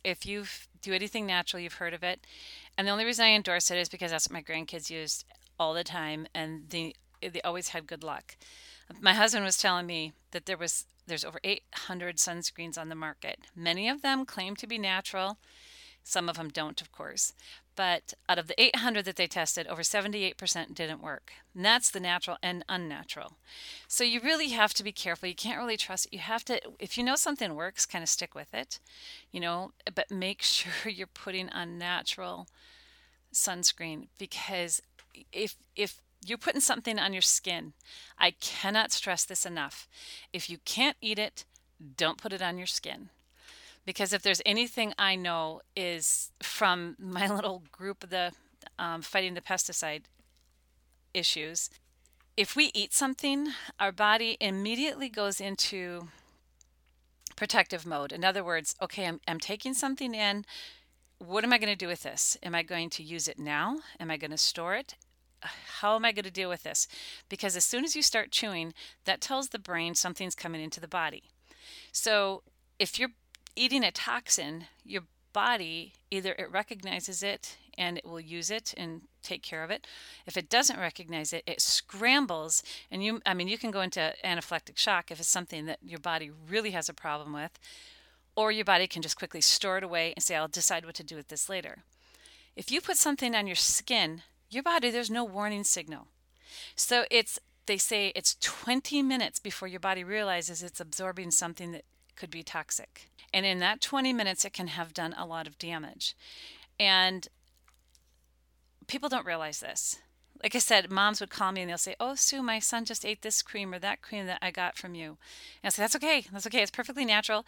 if 0.04 0.26
you 0.26 0.44
do 0.82 0.92
anything 0.92 1.26
natural, 1.26 1.62
you've 1.62 1.76
heard 1.76 1.94
of 1.94 2.04
it. 2.04 2.28
And 2.78 2.86
the 2.86 2.92
only 2.92 3.06
reason 3.06 3.26
I 3.26 3.30
endorse 3.30 3.72
it 3.72 3.78
is 3.78 3.88
because 3.88 4.12
that's 4.12 4.28
what 4.28 4.34
my 4.34 4.44
grandkids 4.44 4.90
used 4.90 5.24
all 5.58 5.74
the 5.74 5.84
time 5.84 6.28
and 6.36 6.70
they 6.70 6.94
they 7.22 7.42
always 7.42 7.70
had 7.70 7.88
good 7.88 8.04
luck. 8.04 8.36
My 9.02 9.14
husband 9.14 9.46
was 9.46 9.58
telling 9.58 9.88
me 9.88 10.12
that 10.32 10.46
there 10.46 10.58
was 10.58 10.86
there's 11.08 11.24
over 11.24 11.40
800 11.44 12.18
sunscreens 12.18 12.78
on 12.78 12.90
the 12.90 12.96
market. 12.96 13.40
Many 13.56 13.88
of 13.88 14.02
them 14.02 14.26
claim 14.26 14.58
to 14.58 14.68
be 14.68 14.78
natural. 14.78 15.38
Some 16.04 16.28
of 16.28 16.36
them 16.36 16.50
don't, 16.50 16.82
of 16.82 16.92
course. 16.92 17.34
But 17.78 18.14
out 18.28 18.40
of 18.40 18.48
the 18.48 18.62
800 18.62 19.06
that 19.06 19.16
they 19.16 19.28
tested, 19.28 19.68
over 19.68 19.84
78% 19.84 20.74
didn't 20.74 21.02
work. 21.02 21.32
And 21.56 21.64
that's 21.64 21.90
the 21.90 22.02
natural 22.02 22.38
and 22.44 22.66
unnatural. 22.68 23.38
So 23.88 24.04
you 24.04 24.20
really 24.20 24.50
have 24.50 24.74
to 24.74 24.84
be 24.84 24.92
careful. 24.92 25.30
You 25.30 25.36
can't 25.36 25.60
really 25.60 25.78
trust 25.78 26.08
it. 26.08 26.14
You 26.14 26.20
have 26.20 26.44
to, 26.46 26.60
if 26.80 26.98
you 26.98 27.04
know 27.04 27.16
something 27.16 27.56
works, 27.56 27.86
kind 27.86 28.04
of 28.04 28.10
stick 28.10 28.36
with 28.36 28.54
it, 28.54 28.80
you 29.32 29.40
know, 29.40 29.72
but 29.96 30.12
make 30.12 30.42
sure 30.42 30.92
you're 30.92 31.08
putting 31.08 31.50
on 31.50 31.78
natural 31.78 32.48
sunscreen 33.34 34.08
because 34.18 34.82
if, 35.32 35.56
if 35.76 36.02
you're 36.26 36.38
putting 36.38 36.62
something 36.62 36.98
on 37.00 37.14
your 37.14 37.22
skin. 37.22 37.74
I 38.18 38.32
cannot 38.32 38.92
stress 38.92 39.24
this 39.24 39.46
enough. 39.46 39.88
If 40.34 40.50
you 40.50 40.58
can't 40.66 40.98
eat 41.02 41.20
it, 41.20 41.46
don't 41.96 42.18
put 42.18 42.34
it 42.34 42.42
on 42.42 42.58
your 42.58 42.68
skin. 42.68 43.10
Because 43.88 44.12
if 44.12 44.22
there's 44.22 44.42
anything 44.46 44.94
I 45.00 45.16
know 45.16 45.62
is 45.74 46.32
from 46.44 46.98
my 47.00 47.28
little 47.28 47.64
group 47.72 48.04
of 48.04 48.10
the 48.10 48.34
um, 48.78 49.02
fighting 49.02 49.34
the 49.34 49.42
pesticide 49.42 50.04
issues, 51.14 51.70
if 52.36 52.54
we 52.56 52.70
eat 52.76 52.94
something, 52.94 53.48
our 53.80 53.94
body 53.94 54.36
immediately 54.42 55.08
goes 55.08 55.40
into 55.40 56.10
protective 57.38 57.86
mode. 57.86 58.12
In 58.12 58.26
other 58.26 58.44
words, 58.44 58.76
okay, 58.82 59.08
I'm, 59.08 59.22
I'm 59.26 59.40
taking 59.40 59.74
something 59.74 60.14
in. 60.14 60.44
What 61.20 61.46
am 61.46 61.54
I 61.54 61.58
going 61.58 61.72
to 61.72 61.76
do 61.76 61.88
with 61.88 62.04
this? 62.04 62.38
Am 62.44 62.54
I 62.54 62.64
going 62.64 62.90
to 62.92 63.04
use 63.04 63.30
it 63.30 63.40
now? 63.40 63.80
Am 64.02 64.12
I 64.12 64.18
going 64.18 64.32
to 64.32 64.38
store 64.38 64.76
it? 64.76 64.96
how 65.80 65.96
am 65.96 66.04
I 66.04 66.12
going 66.12 66.26
to 66.26 66.32
deal 66.32 66.50
with 66.50 66.64
this? 66.64 66.88
Because 67.30 67.56
as 67.56 67.64
soon 67.64 67.84
as 67.84 67.96
you 67.96 68.02
start 68.02 68.32
chewing, 68.32 68.74
that 69.06 69.22
tells 69.22 69.50
the 69.50 69.60
brain 69.60 69.96
something's 69.96 70.36
coming 70.36 70.62
into 70.62 70.80
the 70.80 70.88
body. 70.88 71.24
So 71.92 72.42
if 72.80 73.00
you're 73.00 73.12
eating 73.58 73.84
a 73.84 73.92
toxin, 73.92 74.66
your 74.86 75.04
body 75.34 75.94
either 76.10 76.34
it 76.34 76.52
recognizes 76.52 77.22
it 77.22 77.58
and 77.78 77.98
it 77.98 78.06
will 78.06 78.20
use 78.20 78.50
it 78.50 78.74
and 78.76 79.02
take 79.22 79.44
care 79.44 79.64
of 79.64 79.70
it. 79.70 79.86
If 80.26 80.36
it 80.36 80.50
doesn't 80.50 80.80
recognize 80.80 81.32
it, 81.32 81.44
it 81.46 81.62
scrambles 81.62 82.64
and 82.90 83.04
you 83.04 83.22
I 83.26 83.34
mean 83.34 83.48
you 83.48 83.58
can 83.58 83.72
go 83.72 83.82
into 83.82 84.14
anaphylactic 84.24 84.78
shock 84.78 85.12
if 85.12 85.20
it's 85.20 85.30
something 85.30 85.66
that 85.66 85.80
your 85.84 86.00
body 86.00 86.32
really 86.50 86.72
has 86.72 86.90
a 86.90 86.94
problem 86.94 87.34
with 87.34 87.60
or 88.36 88.52
your 88.52 88.66
body 88.66 88.88
can 88.88 89.02
just 89.02 89.18
quickly 89.18 89.42
store 89.42 89.78
it 89.78 89.84
away 89.84 90.14
and 90.16 90.24
say 90.24 90.36
I'll 90.36 90.48
decide 90.48 90.86
what 90.86 90.96
to 90.96 91.04
do 91.04 91.16
with 91.16 91.28
this 91.28 91.50
later. 91.50 91.84
If 92.56 92.72
you 92.72 92.82
put 92.82 92.98
something 92.98 93.36
on 93.36 93.46
your 93.46 93.56
skin 93.56 94.24
your 94.50 94.64
body, 94.64 94.90
there's 94.90 95.12
no 95.12 95.24
warning 95.24 95.64
signal. 95.64 96.08
So 96.76 97.06
it's, 97.12 97.40
they 97.66 97.78
say 97.78 98.12
it's 98.16 98.38
20 98.40 99.04
minutes 99.04 99.40
before 99.40 99.68
your 99.68 99.80
body 99.80 100.04
realizes 100.04 100.64
it's 100.64 100.80
absorbing 100.80 101.32
something 101.32 101.72
that 101.74 101.84
could 102.18 102.32
be 102.32 102.44
toxic. 102.44 103.10
And 103.34 103.46
in 103.46 103.60
that 103.60 103.82
20 103.82 104.14
minutes, 104.14 104.46
it 104.46 104.54
can 104.54 104.68
have 104.68 104.94
done 104.94 105.14
a 105.18 105.26
lot 105.26 105.48
of 105.48 105.58
damage. 105.58 106.16
And 106.80 107.28
people 108.88 109.10
don't 109.10 109.26
realize 109.26 109.60
this. 109.60 110.00
Like 110.44 110.56
I 110.56 110.60
said, 110.60 110.92
moms 110.92 111.20
would 111.20 111.32
call 111.32 111.52
me 111.52 111.62
and 111.62 111.70
they'll 111.70 111.78
say, 111.78 111.96
Oh, 112.00 112.16
Sue, 112.16 112.44
my 112.44 112.60
son 112.60 112.86
just 112.86 113.06
ate 113.06 113.22
this 113.22 113.42
cream 113.42 113.74
or 113.74 113.80
that 113.80 114.02
cream 114.02 114.28
that 114.28 114.40
I 114.42 114.52
got 114.52 114.78
from 114.78 114.94
you. 114.94 115.18
And 115.64 115.66
I 115.66 115.70
say, 115.70 115.84
That's 115.84 115.96
okay. 115.96 116.26
That's 116.32 116.48
okay. 116.48 116.62
It's 116.62 116.72
perfectly 116.72 117.06
natural 117.06 117.46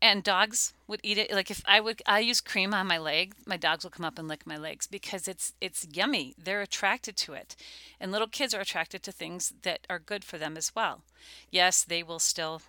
and 0.00 0.22
dogs 0.22 0.74
would 0.86 1.00
eat 1.02 1.18
it 1.18 1.32
like 1.32 1.50
if 1.50 1.62
i 1.66 1.80
would 1.80 2.02
i 2.06 2.18
use 2.18 2.40
cream 2.40 2.74
on 2.74 2.86
my 2.86 2.98
leg 2.98 3.34
my 3.46 3.56
dogs 3.56 3.84
will 3.84 3.90
come 3.90 4.04
up 4.04 4.18
and 4.18 4.28
lick 4.28 4.46
my 4.46 4.56
legs 4.56 4.86
because 4.86 5.26
it's 5.26 5.54
it's 5.60 5.86
yummy 5.92 6.34
they're 6.36 6.60
attracted 6.60 7.16
to 7.16 7.32
it 7.32 7.56
and 7.98 8.12
little 8.12 8.28
kids 8.28 8.52
are 8.54 8.60
attracted 8.60 9.02
to 9.02 9.10
things 9.10 9.54
that 9.62 9.86
are 9.88 9.98
good 9.98 10.24
for 10.24 10.38
them 10.38 10.56
as 10.56 10.74
well 10.74 11.02
yes 11.50 11.82
they 11.82 12.02
will 12.02 12.18
still 12.18 12.60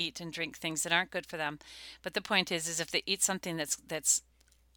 eat 0.00 0.20
and 0.20 0.32
drink 0.32 0.56
things 0.56 0.82
that 0.82 0.92
aren't 0.92 1.10
good 1.10 1.26
for 1.26 1.36
them 1.36 1.58
but 2.02 2.14
the 2.14 2.20
point 2.20 2.50
is 2.50 2.68
is 2.68 2.80
if 2.80 2.90
they 2.90 3.02
eat 3.06 3.22
something 3.22 3.56
that's 3.56 3.76
that's 3.76 4.22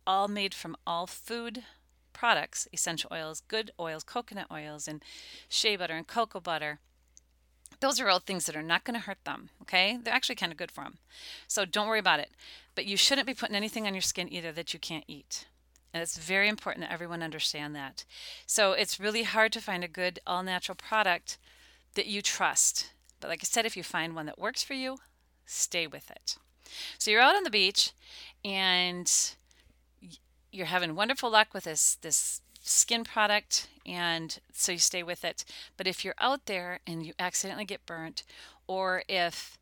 all 0.06 0.28
made 0.28 0.54
from 0.54 0.76
all 0.86 1.08
food 1.08 1.64
products 2.12 2.68
essential 2.74 3.10
oils 3.12 3.42
good 3.48 3.72
oils 3.80 4.04
coconut 4.04 4.48
oils 4.52 4.88
and 4.88 5.02
shea 5.48 5.76
butter 5.76 5.96
and 5.96 6.08
cocoa 6.08 6.40
butter 6.40 6.80
those 7.84 8.00
are 8.00 8.08
all 8.08 8.20
things 8.20 8.46
that 8.46 8.56
are 8.56 8.64
not 8.64 8.86
going 8.86 8.94
to 8.94 9.06
hurt 9.06 9.26
them, 9.26 9.50
okay? 9.62 10.00
They're 10.02 10.14
actually 10.14 10.36
kind 10.36 10.54
of 10.54 10.58
good 10.58 10.72
for 10.72 10.86
them. 10.86 11.00
So 11.50 11.66
don't 11.66 11.90
worry 11.90 12.00
about 12.00 12.22
it. 12.22 12.32
But 12.76 12.86
you 12.86 12.96
shouldn't 12.96 13.28
be 13.28 13.34
putting 13.34 13.58
anything 13.58 13.86
on 13.86 13.94
your 13.94 14.02
skin 14.02 14.32
either 14.32 14.54
that 14.54 14.74
you 14.74 14.80
can't 14.80 15.04
eat. 15.06 15.48
And 15.94 16.02
it's 16.02 16.18
very 16.18 16.48
important 16.48 16.86
that 16.86 16.94
everyone 16.94 17.22
understand 17.22 17.76
that. 17.76 18.06
So 18.48 18.72
it's 18.72 19.02
really 19.02 19.24
hard 19.24 19.52
to 19.52 19.62
find 19.62 19.84
a 19.84 19.90
good 19.90 20.20
all 20.26 20.44
natural 20.44 20.76
product 20.76 21.38
that 21.96 22.08
you 22.08 22.22
trust. 22.22 22.94
But 23.20 23.28
like 23.28 23.42
I 23.44 23.46
said, 23.46 23.66
if 23.66 23.76
you 23.76 23.84
find 23.84 24.16
one 24.16 24.28
that 24.28 24.40
works 24.40 24.64
for 24.64 24.74
you, 24.74 24.98
stay 25.46 25.88
with 25.88 26.10
it. 26.12 26.38
So 26.98 27.12
you're 27.12 27.22
out 27.22 27.36
on 27.36 27.44
the 27.44 27.50
beach 27.50 27.92
and 28.44 29.12
you're 30.52 30.68
having 30.68 30.96
wonderful 30.96 31.30
luck 31.30 31.54
with 31.54 31.66
this 31.66 31.96
this 32.02 32.42
skin 32.62 33.04
product 33.04 33.68
and 33.86 34.40
so 34.54 34.72
you 34.72 34.78
stay 34.78 35.04
with 35.04 35.26
it. 35.26 35.44
But 35.78 35.88
if 35.88 36.06
you're 36.06 36.16
out 36.20 36.46
there 36.46 36.80
and 36.88 37.06
you 37.06 37.14
accidentally 37.20 37.66
get 37.66 37.86
burnt, 37.86 38.24
or 38.68 39.04
if 39.10 39.58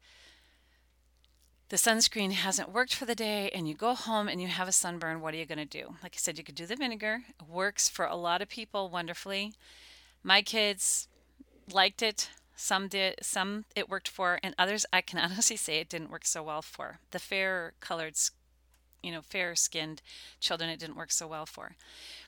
the 1.69 1.77
sunscreen 1.77 2.33
hasn't 2.33 2.71
worked 2.71 2.93
for 2.93 3.05
the 3.05 3.15
day 3.15 3.49
and 3.53 3.67
you 3.67 3.73
go 3.73 3.95
home 3.95 4.27
and 4.27 4.41
you 4.41 4.47
have 4.47 4.67
a 4.67 4.73
sunburn, 4.73 5.21
what 5.21 5.33
are 5.33 5.37
you 5.37 5.45
going 5.45 5.57
to 5.57 5.65
do? 5.65 5.95
Like 6.03 6.13
I 6.15 6.17
said, 6.17 6.37
you 6.37 6.43
could 6.43 6.55
do 6.55 6.65
the 6.65 6.75
vinegar. 6.75 7.21
It 7.39 7.47
works 7.47 7.89
for 7.89 8.05
a 8.05 8.15
lot 8.15 8.41
of 8.41 8.49
people 8.49 8.89
wonderfully. 8.89 9.53
My 10.21 10.41
kids 10.41 11.07
liked 11.71 12.01
it. 12.01 12.29
Some 12.61 12.89
did, 12.89 13.15
some 13.23 13.65
it 13.75 13.89
worked 13.89 14.07
for, 14.07 14.39
and 14.43 14.53
others 14.55 14.85
I 14.93 15.01
can 15.01 15.17
honestly 15.19 15.57
say 15.57 15.79
it 15.79 15.89
didn't 15.89 16.11
work 16.11 16.25
so 16.25 16.43
well 16.43 16.61
for. 16.61 16.99
The 17.09 17.17
fair 17.17 17.73
colored, 17.79 18.13
you 19.01 19.11
know, 19.11 19.23
fair 19.23 19.55
skinned 19.55 20.03
children, 20.39 20.69
it 20.69 20.79
didn't 20.79 20.95
work 20.95 21.11
so 21.11 21.25
well 21.25 21.47
for. 21.47 21.75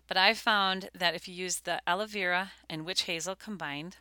But 0.08 0.18
I 0.18 0.34
found 0.34 0.90
that 0.96 1.14
if 1.14 1.28
you 1.28 1.36
use 1.36 1.60
the 1.60 1.88
aloe 1.88 2.08
vera 2.08 2.52
and 2.68 2.84
witch 2.84 3.04
hazel 3.04 3.36
combined, 3.36 3.98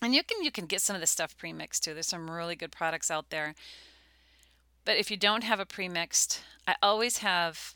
and 0.00 0.14
you 0.14 0.22
can 0.22 0.44
you 0.44 0.52
can 0.52 0.66
get 0.66 0.80
some 0.80 0.94
of 0.94 1.00
the 1.00 1.06
stuff 1.08 1.36
pre-mixed 1.36 1.82
too. 1.82 1.94
There's 1.94 2.06
some 2.06 2.30
really 2.30 2.54
good 2.54 2.70
products 2.70 3.10
out 3.10 3.30
there. 3.30 3.56
But 4.84 4.98
if 4.98 5.10
you 5.10 5.16
don't 5.16 5.42
have 5.42 5.58
a 5.58 5.66
pre-mixed, 5.66 6.42
I 6.68 6.76
always 6.80 7.18
have 7.18 7.74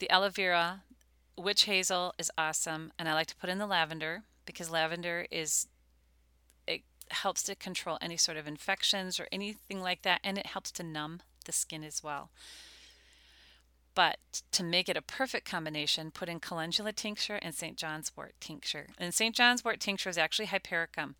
the 0.00 0.10
aloe 0.10 0.30
vera, 0.30 0.82
witch 1.38 1.64
hazel 1.64 2.12
is 2.18 2.32
awesome, 2.36 2.92
and 2.98 3.08
I 3.08 3.14
like 3.14 3.28
to 3.28 3.36
put 3.36 3.50
in 3.50 3.58
the 3.58 3.68
lavender 3.68 4.24
because 4.46 4.68
lavender 4.68 5.28
is 5.30 5.68
helps 7.12 7.42
to 7.44 7.54
control 7.54 7.98
any 8.00 8.16
sort 8.16 8.36
of 8.36 8.46
infections 8.46 9.18
or 9.18 9.26
anything 9.32 9.80
like 9.80 10.02
that, 10.02 10.20
and 10.22 10.38
it 10.38 10.46
helps 10.46 10.70
to 10.72 10.82
numb 10.82 11.20
the 11.44 11.52
skin 11.52 11.84
as 11.84 12.02
well. 12.02 12.30
But 13.94 14.18
to 14.52 14.64
make 14.64 14.88
it 14.88 14.96
a 14.96 15.02
perfect 15.02 15.48
combination, 15.48 16.10
put 16.10 16.28
in 16.28 16.40
calendula 16.40 16.92
tincture 16.92 17.38
and 17.42 17.54
St. 17.54 17.76
John's 17.76 18.12
wort 18.16 18.34
tincture. 18.40 18.88
And 18.98 19.12
St. 19.12 19.34
John's 19.34 19.64
wort 19.64 19.80
tincture 19.80 20.08
is 20.08 20.16
actually 20.16 20.46
hypericum, 20.46 21.16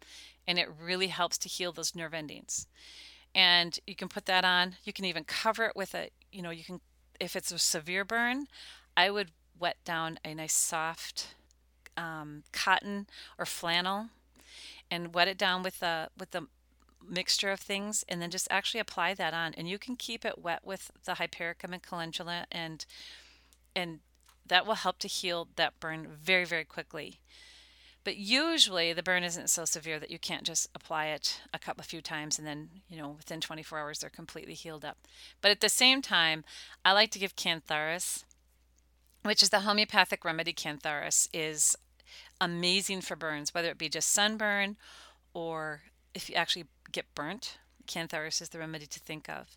and 0.46 0.58
it 0.58 0.68
really 0.80 1.08
helps 1.08 1.36
to 1.38 1.48
heal 1.48 1.72
those 1.72 1.94
nerve 1.94 2.14
endings. 2.14 2.66
And 3.34 3.78
you 3.86 3.94
can 3.94 4.08
put 4.08 4.26
that 4.26 4.44
on. 4.44 4.76
You 4.84 4.92
can 4.92 5.04
even 5.04 5.24
cover 5.24 5.64
it 5.64 5.76
with 5.76 5.94
a, 5.94 6.08
you 6.30 6.42
know, 6.42 6.50
you 6.50 6.64
can, 6.64 6.80
if 7.20 7.36
it's 7.36 7.52
a 7.52 7.58
severe 7.58 8.04
burn, 8.04 8.46
I 8.96 9.10
would 9.10 9.32
wet 9.58 9.76
down 9.84 10.18
a 10.24 10.34
nice 10.34 10.54
soft 10.54 11.34
um, 11.96 12.44
cotton 12.52 13.06
or 13.38 13.46
flannel 13.46 14.08
and 14.92 15.14
wet 15.14 15.26
it 15.26 15.38
down 15.38 15.62
with 15.62 15.80
the 15.80 16.10
with 16.18 16.32
the 16.32 16.46
mixture 17.08 17.50
of 17.50 17.58
things 17.58 18.04
and 18.08 18.20
then 18.20 18.30
just 18.30 18.46
actually 18.50 18.78
apply 18.78 19.14
that 19.14 19.34
on 19.34 19.54
and 19.54 19.68
you 19.68 19.78
can 19.78 19.96
keep 19.96 20.24
it 20.24 20.38
wet 20.38 20.60
with 20.64 20.92
the 21.04 21.14
hypericum 21.14 21.72
and 21.72 21.82
calendula 21.82 22.46
and 22.52 22.84
and 23.74 24.00
that 24.46 24.66
will 24.66 24.74
help 24.74 24.98
to 24.98 25.08
heal 25.08 25.48
that 25.56 25.80
burn 25.80 26.06
very 26.06 26.44
very 26.44 26.64
quickly. 26.64 27.18
But 28.04 28.16
usually 28.16 28.92
the 28.92 29.02
burn 29.02 29.22
isn't 29.22 29.48
so 29.48 29.64
severe 29.64 29.98
that 30.00 30.10
you 30.10 30.18
can't 30.18 30.42
just 30.42 30.68
apply 30.74 31.06
it 31.06 31.40
a 31.54 31.58
couple 31.58 31.80
a 31.80 31.84
few 31.84 32.02
times 32.02 32.38
and 32.38 32.46
then 32.46 32.68
you 32.90 32.98
know 32.98 33.08
within 33.08 33.40
24 33.40 33.78
hours 33.78 33.98
they're 34.00 34.10
completely 34.10 34.54
healed 34.54 34.84
up. 34.84 34.98
But 35.40 35.52
at 35.52 35.60
the 35.62 35.70
same 35.70 36.02
time 36.02 36.44
i 36.84 36.92
like 36.92 37.10
to 37.12 37.18
give 37.18 37.34
cantharis 37.34 38.24
which 39.22 39.42
is 39.42 39.50
the 39.50 39.60
homeopathic 39.60 40.24
remedy 40.24 40.52
cantharis 40.52 41.28
is 41.32 41.76
amazing 42.40 43.00
for 43.00 43.16
burns 43.16 43.54
whether 43.54 43.68
it 43.68 43.78
be 43.78 43.88
just 43.88 44.10
sunburn 44.10 44.76
or 45.34 45.82
if 46.14 46.28
you 46.28 46.36
actually 46.36 46.66
get 46.90 47.14
burnt, 47.14 47.58
cantharis 47.86 48.42
is 48.42 48.50
the 48.50 48.58
remedy 48.58 48.86
to 48.86 49.00
think 49.00 49.28
of. 49.28 49.56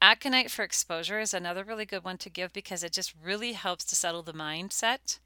Aconite 0.00 0.50
for 0.50 0.64
exposure 0.64 1.20
is 1.20 1.32
another 1.32 1.62
really 1.62 1.86
good 1.86 2.02
one 2.02 2.18
to 2.18 2.30
give 2.30 2.52
because 2.52 2.82
it 2.82 2.92
just 2.92 3.14
really 3.22 3.52
helps 3.52 3.84
to 3.84 3.94
settle 3.94 4.22
the 4.22 4.32
mindset. 4.32 5.18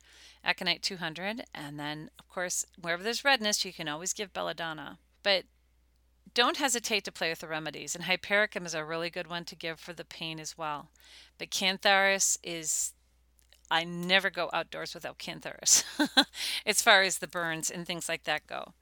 Aconite 0.44 0.82
200. 0.82 1.44
And 1.54 1.80
then, 1.80 2.10
of 2.18 2.28
course, 2.28 2.66
wherever 2.80 3.02
there's 3.02 3.24
redness, 3.24 3.64
you 3.64 3.72
can 3.72 3.88
always 3.88 4.12
give 4.12 4.34
belladonna. 4.34 4.98
But 5.22 5.44
don't 6.34 6.58
hesitate 6.58 7.04
to 7.04 7.12
play 7.12 7.30
with 7.30 7.38
the 7.38 7.48
remedies. 7.48 7.94
And 7.94 8.04
hypericum 8.04 8.66
is 8.66 8.74
a 8.74 8.84
really 8.84 9.08
good 9.08 9.28
one 9.28 9.46
to 9.46 9.56
give 9.56 9.80
for 9.80 9.94
the 9.94 10.04
pain 10.04 10.38
as 10.38 10.58
well. 10.58 10.90
But 11.38 11.50
cantharis 11.50 12.36
is, 12.42 12.92
I 13.70 13.84
never 13.84 14.30
go 14.30 14.48
outdoors 14.52 14.94
without 14.94 15.18
cantharis 15.18 15.82
as 16.66 16.82
far 16.82 17.02
as 17.02 17.18
the 17.18 17.26
burns 17.26 17.70
and 17.70 17.86
things 17.86 18.08
like 18.08 18.24
that 18.24 18.46
go. 18.46 18.72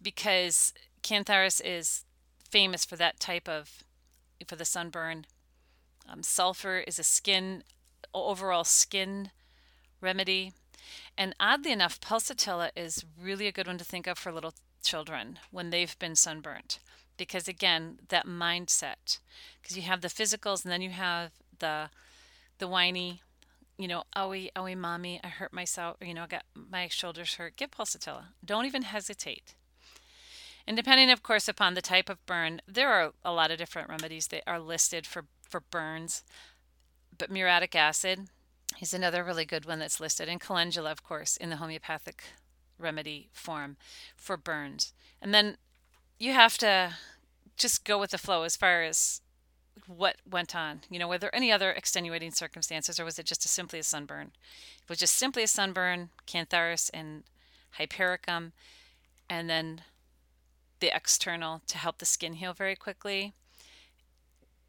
Because 0.00 0.72
cantharis 1.02 1.60
is 1.64 2.04
famous 2.48 2.84
for 2.84 2.96
that 2.96 3.18
type 3.18 3.48
of, 3.48 3.82
for 4.46 4.56
the 4.56 4.64
sunburn. 4.64 5.26
Um, 6.08 6.22
sulfur 6.22 6.78
is 6.78 6.98
a 6.98 7.04
skin, 7.04 7.62
overall 8.12 8.64
skin 8.64 9.30
remedy. 10.00 10.52
And 11.16 11.34
oddly 11.40 11.72
enough, 11.72 12.00
pulsatilla 12.00 12.70
is 12.76 13.04
really 13.20 13.46
a 13.46 13.52
good 13.52 13.66
one 13.66 13.78
to 13.78 13.84
think 13.84 14.06
of 14.06 14.18
for 14.18 14.32
little 14.32 14.54
children 14.82 15.38
when 15.50 15.70
they've 15.70 15.98
been 15.98 16.16
sunburnt. 16.16 16.78
Because 17.16 17.48
again, 17.48 18.00
that 18.08 18.26
mindset, 18.26 19.18
because 19.60 19.76
you 19.76 19.82
have 19.82 20.00
the 20.00 20.08
physicals 20.08 20.64
and 20.64 20.72
then 20.72 20.82
you 20.82 20.90
have 20.90 21.30
the 21.58 21.90
the 22.58 22.68
whiny, 22.68 23.22
you 23.82 23.88
know, 23.88 24.04
owie, 24.14 24.50
owie, 24.54 24.76
mommy, 24.76 25.18
I 25.24 25.28
hurt 25.28 25.52
myself, 25.52 25.96
you 26.00 26.14
know, 26.14 26.22
I 26.22 26.26
got 26.28 26.44
my 26.54 26.86
shoulders 26.86 27.34
hurt. 27.34 27.56
Get 27.56 27.72
pulsatilla. 27.72 28.26
Don't 28.44 28.64
even 28.64 28.82
hesitate. 28.82 29.56
And 30.68 30.76
depending, 30.76 31.10
of 31.10 31.24
course, 31.24 31.48
upon 31.48 31.74
the 31.74 31.82
type 31.82 32.08
of 32.08 32.24
burn, 32.24 32.60
there 32.68 32.92
are 32.92 33.12
a 33.24 33.32
lot 33.32 33.50
of 33.50 33.58
different 33.58 33.88
remedies 33.88 34.28
that 34.28 34.44
are 34.46 34.60
listed 34.60 35.04
for, 35.04 35.24
for 35.42 35.60
burns. 35.60 36.22
But 37.18 37.28
muriatic 37.28 37.74
acid 37.74 38.28
is 38.80 38.94
another 38.94 39.24
really 39.24 39.44
good 39.44 39.66
one 39.66 39.80
that's 39.80 39.98
listed, 39.98 40.28
and 40.28 40.40
calendula, 40.40 40.92
of 40.92 41.02
course, 41.02 41.36
in 41.36 41.50
the 41.50 41.56
homeopathic 41.56 42.22
remedy 42.78 43.30
form 43.32 43.76
for 44.14 44.36
burns. 44.36 44.92
And 45.20 45.34
then 45.34 45.56
you 46.20 46.32
have 46.34 46.56
to 46.58 46.94
just 47.56 47.84
go 47.84 47.98
with 47.98 48.12
the 48.12 48.18
flow 48.18 48.44
as 48.44 48.56
far 48.56 48.84
as 48.84 49.22
what 49.86 50.16
went 50.28 50.54
on. 50.54 50.82
You 50.90 50.98
know, 50.98 51.08
were 51.08 51.18
there 51.18 51.34
any 51.34 51.50
other 51.50 51.70
extenuating 51.70 52.32
circumstances, 52.32 53.00
or 53.00 53.04
was 53.04 53.18
it 53.18 53.26
just 53.26 53.44
a, 53.44 53.48
simply 53.48 53.78
a 53.78 53.82
sunburn? 53.82 54.32
It 54.82 54.88
was 54.88 54.98
just 54.98 55.16
simply 55.16 55.42
a 55.42 55.48
sunburn, 55.48 56.10
cantharis 56.26 56.90
and 56.92 57.24
hypericum, 57.72 58.52
and 59.28 59.48
then 59.48 59.82
the 60.80 60.94
external 60.94 61.62
to 61.68 61.78
help 61.78 61.98
the 61.98 62.04
skin 62.04 62.34
heal 62.34 62.52
very 62.52 62.76
quickly 62.76 63.32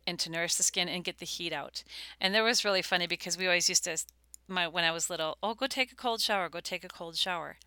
and 0.06 0.20
to 0.20 0.30
nourish 0.30 0.56
the 0.56 0.64
skin 0.64 0.88
and 0.88 1.04
get 1.04 1.20
the 1.20 1.26
heat 1.26 1.54
out. 1.54 1.84
And 2.20 2.34
there 2.34 2.44
was 2.44 2.66
really 2.66 2.82
funny 2.82 3.08
because 3.08 3.38
we 3.38 3.48
always 3.48 3.70
used 3.70 3.86
to 3.86 3.98
my 4.48 4.68
when 4.68 4.84
I 4.84 4.92
was 4.92 5.10
little, 5.10 5.38
oh 5.42 5.54
go 5.54 5.68
take 5.68 5.92
a 5.92 5.96
cold 5.96 6.22
shower, 6.22 6.50
go 6.50 6.60
take 6.60 6.84
a 6.84 6.90
cold 6.90 7.18
shower. 7.18 7.58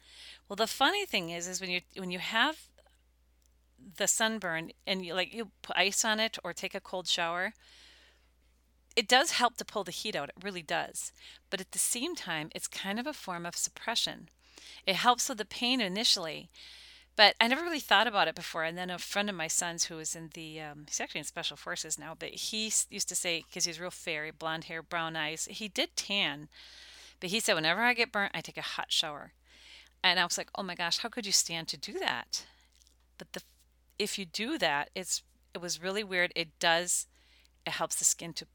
Well 0.49 0.57
the 0.57 0.67
funny 0.67 1.07
thing 1.07 1.31
is 1.31 1.49
is 1.49 1.61
when 1.61 1.71
you 1.71 1.81
when 1.97 2.11
you 2.11 2.19
have 2.19 2.69
the 3.97 4.07
sunburn 4.07 4.73
and 4.87 5.05
you 5.05 5.15
like 5.15 5.33
you 5.33 5.51
put 5.63 5.77
ice 5.77 6.05
on 6.05 6.21
it 6.21 6.39
or 6.45 6.53
take 6.53 6.75
a 6.75 6.81
cold 6.81 7.09
shower, 7.09 7.53
it 8.95 9.09
does 9.09 9.33
help 9.33 9.57
to 9.59 9.65
pull 9.65 9.85
the 9.85 9.91
heat 9.91 10.17
out. 10.17 10.31
It 10.31 10.43
really 10.43 10.63
does. 10.63 11.13
But 11.51 11.61
at 11.61 11.73
the 11.73 11.79
same 11.79 12.15
time, 12.15 12.51
it's 12.55 12.67
kind 12.67 12.99
of 12.99 13.07
a 13.07 13.13
form 13.13 13.45
of 13.45 13.57
suppression. 13.57 14.29
It 14.87 14.97
helps 14.97 15.29
with 15.29 15.39
the 15.39 15.45
pain 15.45 15.81
initially, 15.81 16.49
but 17.15 17.35
I 17.41 17.49
never 17.49 17.63
really 17.63 17.81
thought 17.81 18.07
about 18.07 18.29
it 18.29 18.35
before. 18.35 18.65
And 18.65 18.77
then 18.77 18.91
a 18.91 18.99
friend 18.99 19.29
of 19.29 19.37
my 19.37 19.49
son's 19.49 19.85
who 19.85 19.97
was 19.97 20.15
in 20.15 20.31
the, 20.35 20.61
um, 20.61 20.85
he's 20.87 21.01
actually 21.01 21.21
in 21.21 21.25
special 21.25 21.57
forces 21.57 21.99
now, 21.99 22.15
but 22.19 22.31
he 22.31 22.65
used 22.65 23.09
to 23.09 23.15
say, 23.15 23.45
because 23.47 23.65
he's 23.65 23.81
real 23.81 23.91
fairy, 23.91 24.31
blonde 24.31 24.65
hair, 24.65 24.83
brown 24.83 25.17
eyes, 25.17 25.49
he 25.51 25.69
did 25.69 25.97
tan. 25.97 26.49
But 27.21 27.31
he 27.31 27.41
said, 27.41 27.55
whenever 27.55 27.83
I 27.83 27.95
get 27.95 28.13
burnt, 28.13 28.33
I 28.35 28.41
take 28.41 28.59
a 28.59 28.63
hot 28.63 28.93
shower. 28.93 29.33
And 30.05 30.21
I 30.21 30.25
was 30.25 30.39
like, 30.39 30.51
oh 30.55 30.63
my 30.63 30.75
gosh, 30.75 30.99
how 30.99 31.09
could 31.09 31.27
you 31.27 31.33
stand 31.33 31.69
to 31.69 31.77
do 31.77 31.99
that? 31.99 32.45
But 33.19 33.33
the, 33.33 33.43
if 33.99 34.19
you 34.19 34.25
do 34.25 34.59
that, 34.59 34.91
it's, 34.95 35.23
it 35.55 35.61
was 35.61 35.83
really 35.83 36.05
weird. 36.05 36.33
It 36.37 36.59
does, 36.59 37.07
it 37.67 37.73
helps 37.73 37.97
the 37.97 38.05
skin 38.05 38.33
to 38.35 38.47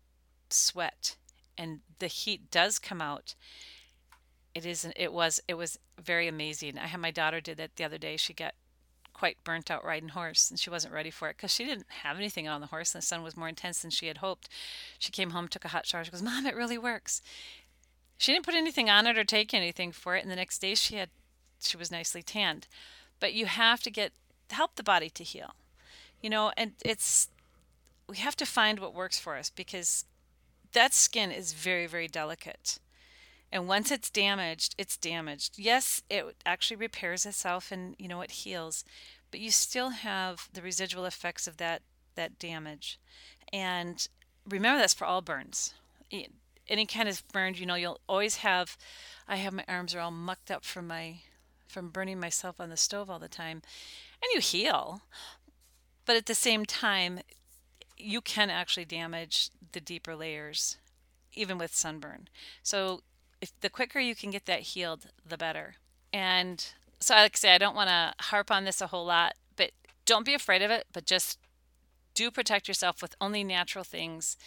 sweat 0.50 1.16
and 1.58 1.82
the 2.00 2.08
heat 2.08 2.50
does 2.52 2.80
come 2.80 3.02
out. 3.02 3.36
It 4.54 4.66
isn't 4.66 4.94
it 4.98 5.14
was 5.14 5.40
it 5.48 5.54
was 5.54 5.80
very 6.02 6.28
amazing. 6.28 6.78
I 6.78 6.88
had 6.88 7.00
my 7.00 7.12
daughter 7.12 7.40
did 7.40 7.58
that 7.58 7.76
the 7.76 7.84
other 7.84 7.98
day. 7.98 8.18
She 8.18 8.34
got 8.34 8.56
quite 9.14 9.44
burnt 9.44 9.70
out 9.70 9.86
riding 9.86 10.10
horse 10.10 10.50
and 10.50 10.60
she 10.60 10.70
wasn't 10.70 10.94
ready 10.94 11.12
for 11.12 11.30
it 11.30 11.38
because 11.38 11.54
she 11.54 11.64
didn't 11.64 11.86
have 12.02 12.18
anything 12.18 12.48
on 12.48 12.62
the 12.62 12.68
horse 12.68 12.96
and 12.96 13.02
the 13.02 13.06
sun 13.06 13.24
was 13.24 13.38
more 13.38 13.48
intense 13.48 13.82
than 13.82 13.92
she 13.92 14.08
had 14.08 14.18
hoped. 14.18 14.50
She 14.98 15.12
came 15.12 15.30
home 15.30 15.48
took 15.48 15.66
a 15.66 15.70
hot 15.70 15.86
shower 15.86 16.04
she 16.04 16.12
goes 16.12 16.24
mom 16.24 16.46
it 16.46 16.56
really 16.56 16.78
works. 16.78 17.22
She 18.18 18.34
didn't 18.34 18.46
put 18.46 18.56
anything 18.56 18.90
on 18.90 19.08
it 19.08 19.18
or 19.18 19.24
take 19.24 19.54
anything 19.54 19.92
for 19.92 20.16
it 20.16 20.24
and 20.24 20.32
the 20.32 20.36
next 20.36 20.60
day 20.60 20.76
she 20.76 20.96
had 20.96 21.10
she 21.62 21.78
was 21.78 21.92
nicely 21.92 22.24
tanned. 22.24 22.68
But 23.20 23.34
you 23.34 23.46
have 23.46 23.82
to 23.84 23.92
get 23.92 24.14
help 24.52 24.76
the 24.76 24.84
body 24.84 25.10
to 25.10 25.24
heal 25.24 25.56
you 26.22 26.30
know 26.30 26.52
and 26.58 26.74
it's 26.84 27.30
we 28.08 28.18
have 28.18 28.36
to 28.36 28.46
find 28.46 28.80
what 28.80 28.94
works 28.94 29.20
for 29.20 29.38
us 29.38 29.50
because 29.50 30.06
that 30.74 30.94
skin 30.94 31.32
is 31.32 31.54
very 31.54 31.88
very 31.88 32.08
delicate 32.08 32.80
and 33.52 33.68
once 33.68 33.92
it's 33.92 34.10
damaged, 34.10 34.76
it's 34.78 34.96
damaged. 34.96 35.60
Yes, 35.60 36.02
it 36.10 36.38
actually 36.46 36.78
repairs 36.78 37.26
itself 37.26 37.72
and 37.72 37.96
you 38.00 38.08
know 38.08 38.22
it 38.22 38.32
heals, 38.32 38.86
but 39.30 39.42
you 39.42 39.52
still 39.52 39.90
have 39.90 40.48
the 40.54 40.62
residual 40.62 41.06
effects 41.06 41.48
of 41.48 41.58
that 41.58 41.82
that 42.16 42.40
damage. 42.40 42.98
And 43.52 44.08
remember 44.48 44.80
that's 44.80 44.94
for 44.94 45.06
all 45.06 45.22
burns. 45.22 45.74
Any 46.70 46.86
kind 46.86 47.10
of 47.10 47.24
burn, 47.34 47.56
you 47.56 47.66
know, 47.66 47.76
you'll 47.76 48.00
always 48.08 48.38
have 48.38 48.78
I 49.28 49.36
have 49.38 49.54
my 49.54 49.66
arms 49.68 49.94
are 49.94 50.00
all 50.00 50.12
mucked 50.12 50.50
up 50.50 50.64
from 50.64 50.88
my 50.88 51.18
from 51.68 51.90
burning 51.90 52.20
myself 52.20 52.60
on 52.60 52.70
the 52.70 52.78
stove 52.78 53.10
all 53.10 53.20
the 53.20 53.28
time. 53.28 53.62
And 54.22 54.30
you 54.34 54.40
heal. 54.40 55.02
But 56.06 56.16
at 56.16 56.26
the 56.26 56.36
same 56.36 56.66
time, 56.66 57.20
you 57.98 58.22
can 58.22 58.50
actually 58.50 58.86
damage 58.86 59.50
the 59.72 59.80
deeper 59.80 60.16
layers 60.16 60.78
even 61.34 61.58
with 61.58 61.76
sunburn. 61.76 62.28
So 62.64 63.02
if 63.40 63.58
the 63.62 63.70
quicker 63.70 64.00
you 64.00 64.16
can 64.16 64.32
get 64.32 64.46
that 64.46 64.62
healed, 64.62 65.08
the 65.28 65.38
better. 65.38 65.76
And 66.14 66.66
so, 67.00 67.16
like 67.16 67.36
I 67.36 67.38
say, 67.38 67.56
I 67.56 67.58
don't 67.58 67.76
want 67.76 67.90
to 67.90 68.14
harp 68.26 68.52
on 68.52 68.66
this 68.66 68.82
a 68.82 68.88
whole 68.88 69.06
lot, 69.06 69.34
but 69.56 69.72
don't 70.06 70.26
be 70.26 70.34
afraid 70.34 70.62
of 70.62 70.72
it, 70.72 70.88
but 70.92 71.06
just 71.06 71.40
do 72.14 72.30
protect 72.30 72.68
yourself 72.68 73.02
with 73.02 73.16
only 73.22 73.44
natural 73.44 73.84
things. 73.84 74.38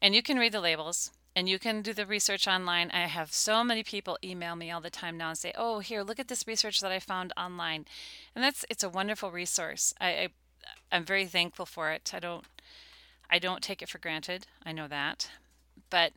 And 0.00 0.14
you 0.14 0.22
can 0.22 0.38
read 0.38 0.52
the 0.52 0.60
labels 0.60 1.10
and 1.34 1.48
you 1.48 1.58
can 1.58 1.82
do 1.82 1.92
the 1.92 2.06
research 2.06 2.46
online. 2.46 2.90
I 2.92 3.06
have 3.06 3.32
so 3.32 3.64
many 3.64 3.82
people 3.82 4.18
email 4.22 4.56
me 4.56 4.70
all 4.70 4.80
the 4.80 4.90
time 4.90 5.16
now 5.16 5.30
and 5.30 5.38
say, 5.38 5.52
"Oh, 5.56 5.80
here, 5.80 6.02
look 6.02 6.20
at 6.20 6.28
this 6.28 6.46
research 6.46 6.80
that 6.80 6.92
I 6.92 6.98
found 6.98 7.32
online," 7.36 7.86
and 8.34 8.44
that's 8.44 8.64
it's 8.70 8.84
a 8.84 8.88
wonderful 8.88 9.30
resource. 9.30 9.94
I, 10.00 10.08
I 10.08 10.28
I'm 10.90 11.04
very 11.04 11.26
thankful 11.26 11.66
for 11.66 11.90
it. 11.90 12.12
I 12.14 12.18
don't 12.18 12.44
I 13.30 13.38
don't 13.38 13.62
take 13.62 13.82
it 13.82 13.88
for 13.88 13.98
granted. 13.98 14.46
I 14.64 14.72
know 14.72 14.88
that, 14.88 15.30
but 15.90 16.12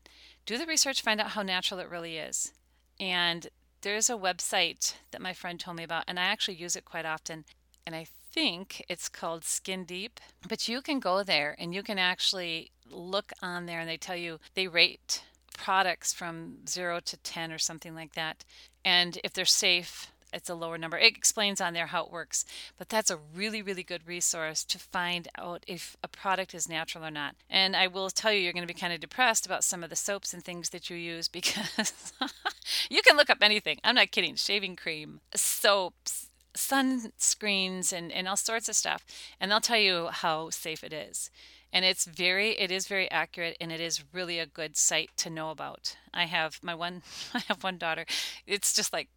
do 0.45 0.57
the 0.57 0.65
research, 0.65 1.01
find 1.01 1.21
out 1.21 1.31
how 1.31 1.41
natural 1.41 1.79
it 1.79 1.89
really 1.89 2.17
is. 2.17 2.51
And 2.99 3.47
there's 3.81 4.09
a 4.09 4.13
website 4.13 4.95
that 5.11 5.21
my 5.21 5.33
friend 5.33 5.59
told 5.59 5.77
me 5.77 5.83
about, 5.83 6.03
and 6.07 6.19
I 6.19 6.23
actually 6.23 6.55
use 6.55 6.75
it 6.75 6.85
quite 6.85 7.05
often. 7.05 7.45
And 7.85 7.95
I 7.95 8.07
think 8.35 8.83
it's 8.89 9.07
called 9.07 9.45
Skin 9.45 9.85
Deep. 9.85 10.19
But 10.47 10.67
you 10.67 10.81
can 10.81 10.99
go 10.99 11.23
there 11.23 11.55
and 11.57 11.73
you 11.73 11.81
can 11.81 11.97
actually 11.97 12.71
look 12.91 13.31
on 13.41 13.65
there, 13.65 13.79
and 13.79 13.89
they 13.89 13.97
tell 13.97 14.15
you 14.15 14.39
they 14.53 14.67
rate 14.67 15.23
products 15.57 16.13
from 16.13 16.57
zero 16.67 16.99
to 16.99 17.17
10 17.17 17.51
or 17.51 17.57
something 17.57 17.95
like 17.95 18.13
that. 18.13 18.43
And 18.83 19.17
if 19.23 19.33
they're 19.33 19.45
safe, 19.45 20.11
it's 20.33 20.49
a 20.49 20.53
lower 20.53 20.77
number. 20.77 20.97
It 20.97 21.15
explains 21.15 21.61
on 21.61 21.73
there 21.73 21.87
how 21.87 22.03
it 22.03 22.11
works, 22.11 22.43
but 22.77 22.89
that's 22.89 23.09
a 23.09 23.17
really, 23.33 23.61
really 23.61 23.83
good 23.83 24.05
resource 24.05 24.65
to 24.65 24.77
find 24.77 25.29
out 25.37 25.63
if 25.65 25.95
a 26.03 26.09
product 26.09 26.53
is 26.53 26.67
natural 26.67 27.05
or 27.05 27.11
not. 27.11 27.35
And 27.49 27.73
I 27.73 27.87
will 27.87 28.09
tell 28.09 28.33
you, 28.33 28.41
you're 28.41 28.53
going 28.53 28.67
to 28.67 28.73
be 28.73 28.79
kind 28.79 28.91
of 28.91 28.99
depressed 28.99 29.45
about 29.45 29.63
some 29.63 29.81
of 29.81 29.89
the 29.89 29.95
soaps 29.95 30.33
and 30.33 30.43
things 30.43 30.71
that 30.71 30.89
you 30.89 30.97
use 30.97 31.27
because 31.39 32.13
you 32.89 33.01
can 33.01 33.15
look 33.15 33.29
up 33.29 33.37
anything. 33.41 33.79
I'm 33.83 33.95
not 33.95 34.11
kidding. 34.11 34.35
Shaving 34.35 34.75
cream, 34.75 35.21
soaps, 35.33 36.24
sunscreens, 36.55 37.91
and, 37.91 38.11
and 38.11 38.27
all 38.27 38.37
sorts 38.37 38.69
of 38.69 38.75
stuff. 38.75 39.05
And 39.39 39.51
they'll 39.51 39.61
tell 39.61 39.77
you 39.77 40.07
how 40.11 40.49
safe 40.49 40.83
it 40.83 40.93
is. 40.93 41.29
And 41.73 41.83
it's 41.83 42.05
very 42.05 42.51
it 42.51 42.71
is 42.71 42.87
very 42.87 43.11
accurate 43.11 43.57
and 43.59 43.69
it 43.69 43.81
is 43.81 44.03
really 44.13 44.39
a 44.39 44.45
good 44.45 44.77
site 44.77 45.09
to 45.17 45.29
know 45.29 45.49
about. 45.49 45.97
I 46.13 46.23
have 46.25 46.59
my 46.63 46.73
one 46.73 47.03
i 47.33 47.39
have 47.47 47.63
one 47.63 47.77
daughter. 47.77 48.05
It's 48.47 48.73
just 48.73 48.93
like 48.93 49.09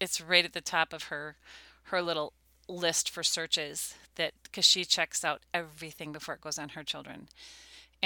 it's 0.00 0.20
right 0.20 0.44
at 0.44 0.54
the 0.54 0.60
top 0.60 0.92
of 0.92 1.04
her 1.04 1.36
her 1.84 2.00
little 2.00 2.32
list 2.68 3.10
for 3.10 3.22
searches 3.22 3.94
that 4.16 4.32
because 4.42 4.64
she 4.64 4.84
checks 4.84 5.24
out 5.24 5.42
everything 5.52 6.10
before 6.12 6.34
it 6.34 6.40
goes 6.40 6.58
on 6.58 6.70
her 6.70 6.82
children 6.82 7.28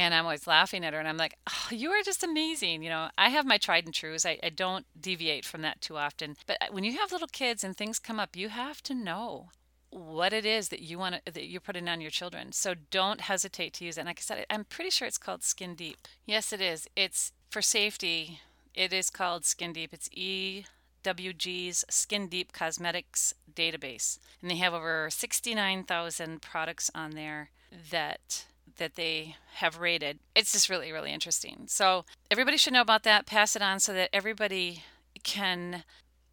and 0.00 0.14
i'm 0.14 0.24
always 0.24 0.46
laughing 0.46 0.84
at 0.84 0.92
her 0.92 0.98
and 0.98 1.08
i'm 1.08 1.16
like 1.16 1.36
oh, 1.48 1.68
you 1.70 1.90
are 1.90 2.02
just 2.02 2.24
amazing 2.24 2.82
you 2.82 2.88
know 2.88 3.08
i 3.18 3.28
have 3.28 3.46
my 3.46 3.58
tried 3.58 3.84
and 3.84 3.94
trues 3.94 4.24
I, 4.26 4.38
I 4.42 4.48
don't 4.48 4.86
deviate 5.00 5.44
from 5.44 5.62
that 5.62 5.80
too 5.80 5.96
often 5.96 6.36
but 6.46 6.56
uh, 6.60 6.66
when 6.70 6.84
you 6.84 6.98
have 6.98 7.12
little 7.12 7.28
kids 7.28 7.62
and 7.64 7.76
things 7.76 7.98
come 7.98 8.20
up 8.20 8.36
you 8.36 8.48
have 8.48 8.82
to 8.84 8.94
know 8.94 9.48
what 9.90 10.32
it 10.32 10.46
is 10.46 10.68
that 10.68 10.80
you 10.82 10.98
want 10.98 11.16
to, 11.16 11.32
that 11.32 11.48
you're 11.48 11.60
putting 11.60 11.88
on 11.88 12.00
your 12.00 12.10
children. 12.10 12.52
So 12.52 12.74
don't 12.90 13.22
hesitate 13.22 13.74
to 13.74 13.84
use 13.84 13.96
it. 13.96 14.02
And 14.02 14.06
like 14.06 14.20
I 14.20 14.22
said, 14.22 14.46
I'm 14.48 14.64
pretty 14.64 14.90
sure 14.90 15.06
it's 15.08 15.18
called 15.18 15.42
Skin 15.42 15.74
Deep. 15.74 16.06
Yes, 16.24 16.52
it 16.52 16.60
is. 16.60 16.88
It's 16.96 17.32
for 17.50 17.60
safety. 17.60 18.40
It 18.74 18.92
is 18.92 19.10
called 19.10 19.44
Skin 19.44 19.72
Deep. 19.72 19.92
It's 19.92 20.08
EWG's 20.10 21.84
Skin 21.90 22.28
Deep 22.28 22.52
Cosmetics 22.52 23.34
database, 23.52 24.18
and 24.40 24.50
they 24.50 24.56
have 24.56 24.72
over 24.72 25.08
69,000 25.10 26.40
products 26.40 26.90
on 26.94 27.10
there 27.10 27.50
that 27.90 28.46
that 28.76 28.96
they 28.96 29.36
have 29.54 29.78
rated. 29.78 30.18
It's 30.34 30.52
just 30.52 30.68
really 30.68 30.92
really 30.92 31.12
interesting. 31.12 31.64
So 31.66 32.04
everybody 32.30 32.56
should 32.56 32.72
know 32.72 32.80
about 32.80 33.02
that. 33.04 33.26
Pass 33.26 33.56
it 33.56 33.62
on 33.62 33.80
so 33.80 33.92
that 33.94 34.10
everybody 34.12 34.84
can 35.22 35.84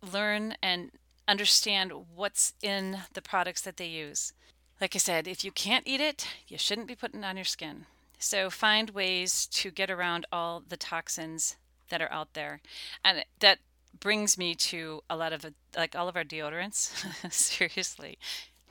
learn 0.01 0.55
and 0.61 0.91
understand 1.27 1.91
what's 2.15 2.53
in 2.61 2.99
the 3.13 3.21
products 3.21 3.61
that 3.61 3.77
they 3.77 3.87
use. 3.87 4.33
Like 4.79 4.95
I 4.95 4.99
said, 4.99 5.27
if 5.27 5.43
you 5.43 5.51
can't 5.51 5.87
eat 5.87 6.01
it, 6.01 6.27
you 6.47 6.57
shouldn't 6.57 6.87
be 6.87 6.95
putting 6.95 7.23
it 7.23 7.25
on 7.25 7.35
your 7.35 7.45
skin. 7.45 7.85
So 8.19 8.49
find 8.49 8.91
ways 8.91 9.47
to 9.47 9.71
get 9.71 9.91
around 9.91 10.25
all 10.31 10.63
the 10.67 10.77
toxins 10.77 11.55
that 11.89 12.01
are 12.01 12.11
out 12.11 12.33
there. 12.33 12.61
And 13.03 13.25
that 13.39 13.59
brings 13.99 14.37
me 14.37 14.55
to 14.55 15.01
a 15.09 15.15
lot 15.15 15.33
of 15.33 15.45
like 15.75 15.95
all 15.95 16.07
of 16.07 16.15
our 16.15 16.23
deodorants. 16.23 16.91
Seriously, 17.31 18.17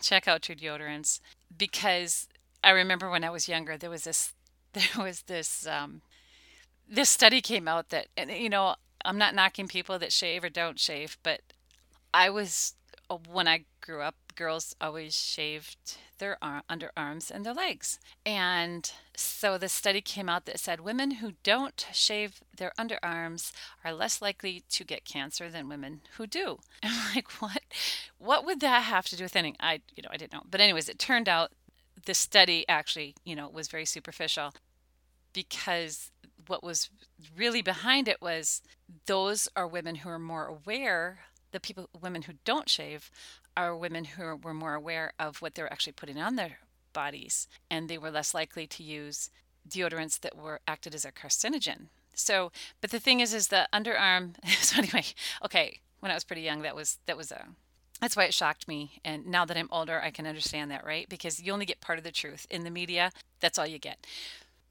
check 0.00 0.28
out 0.28 0.48
your 0.48 0.56
deodorants 0.56 1.20
because 1.56 2.28
I 2.62 2.70
remember 2.70 3.10
when 3.10 3.24
I 3.24 3.30
was 3.30 3.48
younger, 3.48 3.76
there 3.76 3.90
was 3.90 4.04
this, 4.04 4.32
there 4.72 5.04
was 5.04 5.22
this, 5.22 5.66
um, 5.66 6.02
this 6.88 7.08
study 7.08 7.40
came 7.40 7.68
out 7.68 7.90
that, 7.90 8.08
and 8.16 8.30
you 8.30 8.48
know, 8.48 8.76
I'm 9.04 9.18
not 9.18 9.34
knocking 9.34 9.68
people 9.68 9.98
that 9.98 10.12
shave 10.12 10.44
or 10.44 10.48
don't 10.48 10.78
shave, 10.78 11.16
but 11.22 11.40
I 12.12 12.30
was 12.30 12.74
uh, 13.08 13.18
when 13.30 13.46
I 13.46 13.64
grew 13.80 14.02
up, 14.02 14.16
girls 14.34 14.76
always 14.80 15.16
shaved 15.16 15.96
their 16.18 16.36
arm, 16.42 16.62
underarms 16.68 17.30
and 17.30 17.44
their 17.44 17.54
legs. 17.54 17.98
And 18.24 18.90
so 19.16 19.58
the 19.58 19.68
study 19.68 20.00
came 20.00 20.28
out 20.28 20.44
that 20.46 20.60
said 20.60 20.80
women 20.80 21.12
who 21.12 21.32
don't 21.42 21.86
shave 21.92 22.40
their 22.56 22.72
underarms 22.78 23.52
are 23.84 23.92
less 23.92 24.20
likely 24.20 24.62
to 24.70 24.84
get 24.84 25.04
cancer 25.04 25.50
than 25.50 25.68
women 25.68 26.02
who 26.16 26.26
do. 26.26 26.58
I'm 26.82 27.14
like, 27.14 27.30
what? 27.40 27.62
What 28.18 28.44
would 28.44 28.60
that 28.60 28.84
have 28.84 29.06
to 29.06 29.16
do 29.16 29.24
with 29.24 29.36
anything? 29.36 29.56
I, 29.60 29.80
you 29.94 30.02
know, 30.02 30.10
I 30.12 30.16
didn't 30.16 30.32
know. 30.32 30.42
But 30.50 30.60
anyways, 30.60 30.88
it 30.88 30.98
turned 30.98 31.28
out 31.28 31.52
the 32.04 32.14
study 32.14 32.64
actually, 32.68 33.14
you 33.24 33.34
know, 33.34 33.48
was 33.48 33.68
very 33.68 33.84
superficial 33.84 34.52
because 35.32 36.10
what 36.46 36.62
was 36.62 36.90
really 37.36 37.62
behind 37.62 38.08
it 38.08 38.20
was 38.20 38.62
those 39.06 39.48
are 39.56 39.66
women 39.66 39.96
who 39.96 40.08
are 40.08 40.18
more 40.18 40.46
aware 40.46 41.20
the 41.52 41.60
people 41.60 41.88
women 42.00 42.22
who 42.22 42.34
don't 42.44 42.68
shave 42.68 43.10
are 43.56 43.76
women 43.76 44.04
who 44.04 44.36
were 44.36 44.54
more 44.54 44.74
aware 44.74 45.12
of 45.18 45.40
what 45.40 45.54
they're 45.54 45.72
actually 45.72 45.92
putting 45.92 46.18
on 46.18 46.36
their 46.36 46.58
bodies 46.92 47.48
and 47.70 47.88
they 47.88 47.98
were 47.98 48.10
less 48.10 48.34
likely 48.34 48.66
to 48.66 48.82
use 48.82 49.30
deodorants 49.68 50.20
that 50.20 50.36
were 50.36 50.60
acted 50.66 50.94
as 50.94 51.04
a 51.04 51.12
carcinogen. 51.12 51.86
So 52.14 52.52
but 52.80 52.90
the 52.90 53.00
thing 53.00 53.20
is 53.20 53.34
is 53.34 53.48
the 53.48 53.68
underarm 53.72 54.34
so 54.60 54.78
anyway 54.78 55.04
okay 55.44 55.80
when 56.00 56.10
i 56.10 56.14
was 56.14 56.24
pretty 56.24 56.42
young 56.42 56.62
that 56.62 56.76
was 56.76 56.98
that 57.06 57.16
was 57.16 57.30
a 57.30 57.46
that's 58.00 58.16
why 58.16 58.24
it 58.24 58.34
shocked 58.34 58.68
me 58.68 59.00
and 59.04 59.26
now 59.26 59.44
that 59.44 59.56
i'm 59.56 59.68
older 59.70 60.00
i 60.02 60.10
can 60.10 60.26
understand 60.26 60.70
that 60.70 60.84
right 60.84 61.08
because 61.08 61.42
you 61.42 61.52
only 61.52 61.66
get 61.66 61.80
part 61.80 61.98
of 61.98 62.04
the 62.04 62.10
truth 62.10 62.46
in 62.50 62.64
the 62.64 62.70
media 62.70 63.10
that's 63.40 63.58
all 63.58 63.66
you 63.66 63.78
get 63.78 64.06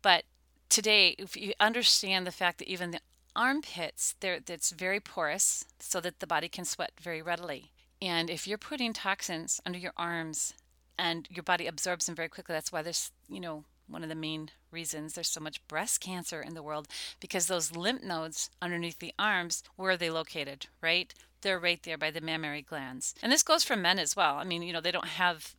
but 0.02 0.24
today 0.70 1.16
if 1.18 1.36
you 1.36 1.54
understand 1.60 2.26
the 2.26 2.32
fact 2.32 2.60
that 2.60 2.68
even 2.68 2.92
the 2.92 3.00
armpits, 3.36 4.16
there 4.22 4.40
that's 4.40 4.72
very 4.72 5.00
porous 5.00 5.66
so 5.80 6.00
that 6.02 6.20
the 6.20 6.28
body 6.28 6.48
can 6.48 6.66
sweat 6.66 6.92
very 7.00 7.22
readily. 7.22 7.72
And 8.02 8.30
if 8.30 8.48
you're 8.48 8.58
putting 8.58 8.94
toxins 8.94 9.62
under 9.66 9.78
your 9.78 9.94
arms 9.98 10.54
and 10.98 11.28
your 11.30 11.44
body 11.44 11.68
absorbs 11.68 12.06
them 12.06 12.16
very 12.16 12.30
quickly, 12.30 12.54
that's 12.54 12.72
why 12.72 12.82
there's, 12.82 13.12
you 13.28 13.40
know, 13.40 13.66
one 13.88 14.04
of 14.04 14.10
the 14.10 14.16
main 14.16 14.50
reasons 14.72 15.14
there's 15.14 15.30
so 15.30 15.40
much 15.40 15.66
breast 15.68 16.02
cancer 16.02 16.42
in 16.42 16.56
the 16.56 16.64
world 16.64 16.88
because 17.20 17.46
those 17.46 17.76
lymph 17.76 18.04
nodes 18.04 18.50
underneath 18.62 19.00
the 19.00 19.14
arms, 19.20 19.64
where 19.76 19.92
are 19.92 19.98
they 19.98 20.10
located, 20.10 20.68
right? 20.82 21.14
They're 21.46 21.60
right 21.60 21.82
there 21.84 22.00
by 22.00 22.10
the 22.10 22.22
mammary 22.22 22.64
glands. 22.64 23.14
And 23.22 23.32
this 23.32 23.44
goes 23.44 23.64
for 23.64 23.76
men 23.76 24.00
as 24.00 24.16
well. 24.16 24.38
I 24.38 24.44
mean, 24.44 24.64
you 24.64 24.74
know, 24.74 24.82
they 24.82 24.90
don't 24.90 25.06
have 25.10 25.56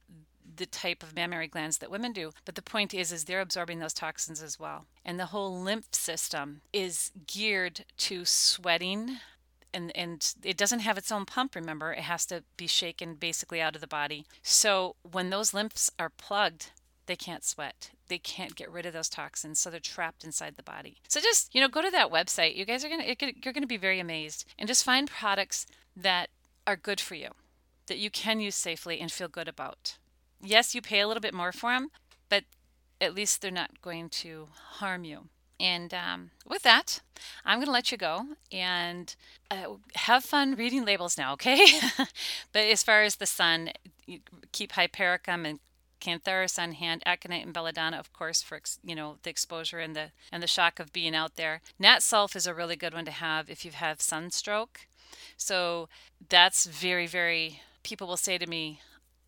the 0.57 0.67
type 0.67 1.05
of 1.05 1.15
mammary 1.15 1.47
glands 1.47 1.79
that 1.79 1.93
women 1.93 2.13
do. 2.13 2.33
But 2.45 2.57
the 2.57 2.61
point 2.63 2.93
is, 2.93 3.13
is 3.13 3.23
they're 3.23 3.41
absorbing 3.41 3.79
those 3.79 3.93
toxins 3.93 4.43
as 4.43 4.59
well. 4.59 4.87
And 5.05 5.21
the 5.21 5.27
whole 5.27 5.61
lymph 5.61 5.95
system 5.95 6.63
is 6.73 7.13
geared 7.29 7.85
to 7.99 8.25
sweating. 8.25 9.19
And, 9.73 9.97
and 9.97 10.35
it 10.43 10.57
doesn't 10.57 10.81
have 10.81 10.99
its 10.99 11.13
own 11.13 11.25
pump, 11.25 11.55
remember, 11.55 11.93
it 11.93 12.01
has 12.01 12.27
to 12.27 12.43
be 12.57 12.67
shaken 12.67 13.15
basically 13.15 13.61
out 13.61 13.77
of 13.77 13.81
the 13.81 13.87
body. 13.87 14.27
So 14.43 14.97
when 15.09 15.31
those 15.31 15.55
lymphs 15.55 15.93
are 16.01 16.11
plugged, 16.11 16.73
they 17.07 17.17
can't 17.17 17.45
sweat. 17.45 17.91
They 18.09 18.19
can't 18.19 18.55
get 18.55 18.71
rid 18.71 18.87
of 18.87 18.93
those 18.93 19.09
toxins, 19.09 19.59
so 19.59 19.71
they're 19.71 19.81
trapped 19.81 20.25
inside 20.25 20.57
the 20.57 20.63
body. 20.63 20.99
So 21.09 21.21
just, 21.21 21.55
you 21.55 21.61
know, 21.61 21.69
go 21.69 21.83
to 21.83 21.91
that 21.91 22.11
website. 22.11 22.57
You 22.57 22.65
guys 22.65 22.85
are 22.85 22.89
to 22.89 23.33
you're 23.43 23.53
to 23.53 23.67
be 23.67 23.77
very 23.77 23.99
amazed 24.01 24.45
and 24.59 24.69
just 24.69 24.85
find 24.85 25.11
products 25.11 25.67
that 25.97 26.31
are 26.67 26.77
good 26.77 27.01
for 27.01 27.15
you 27.15 27.31
that 27.87 27.99
you 27.99 28.11
can 28.11 28.41
use 28.41 28.55
safely 28.55 29.01
and 29.01 29.11
feel 29.11 29.29
good 29.29 29.49
about 29.49 29.97
yes, 30.43 30.75
you 30.75 30.83
pay 30.83 31.01
a 31.01 31.09
little 31.09 31.21
bit 31.21 31.35
more 31.35 31.53
for 31.53 31.73
them, 31.73 31.89
but 32.29 32.45
at 33.01 33.15
least 33.15 33.43
they're 33.43 33.51
not 33.51 33.81
going 33.83 34.09
to 34.09 34.49
harm 34.55 35.05
you. 35.05 35.29
And 35.59 35.95
um, 35.95 36.31
with 36.47 36.63
that, 36.63 37.01
I'm 37.45 37.59
going 37.59 37.67
to 37.67 37.73
let 37.73 37.91
you 37.91 37.97
go 37.97 38.27
and 38.53 39.15
uh, 39.51 39.77
have 39.95 40.23
fun 40.25 40.55
reading 40.55 40.85
labels 40.85 41.17
now, 41.17 41.33
okay? 41.33 41.67
but 42.53 42.65
as 42.65 42.83
far 42.83 43.03
as 43.03 43.17
the 43.17 43.27
sun, 43.27 43.71
keep 44.53 44.73
hypericum 44.73 45.47
and 45.47 45.61
cantharis 46.01 46.59
on 46.59 46.73
hand, 46.73 47.03
aconite 47.07 47.45
and 47.45 47.55
belladonna, 47.55 47.99
of 47.99 48.13
course, 48.13 48.43
for 48.43 48.61
you 48.85 48.95
know 48.95 49.17
the 49.23 49.31
exposure 49.31 49.79
and 49.79 49.97
the 49.97 50.11
and 50.31 50.43
the 50.43 50.47
shock 50.47 50.79
of 50.79 50.93
being 50.93 51.15
out 51.15 51.37
there. 51.37 51.61
Nat 51.79 51.99
sulf 51.99 52.37
is 52.37 52.47
a 52.47 52.55
really 52.55 52.77
good 52.77 52.95
one 52.95 53.05
to 53.05 53.11
have 53.11 53.51
if 53.51 53.65
you 53.65 53.71
have 53.73 54.01
sunstroke. 54.01 54.87
So 55.37 55.89
that's 56.29 56.67
very 56.67 57.07
very. 57.07 57.61
People 57.83 58.09
will 58.09 58.17
say 58.17 58.37
to 58.37 58.49
me, 58.49 58.81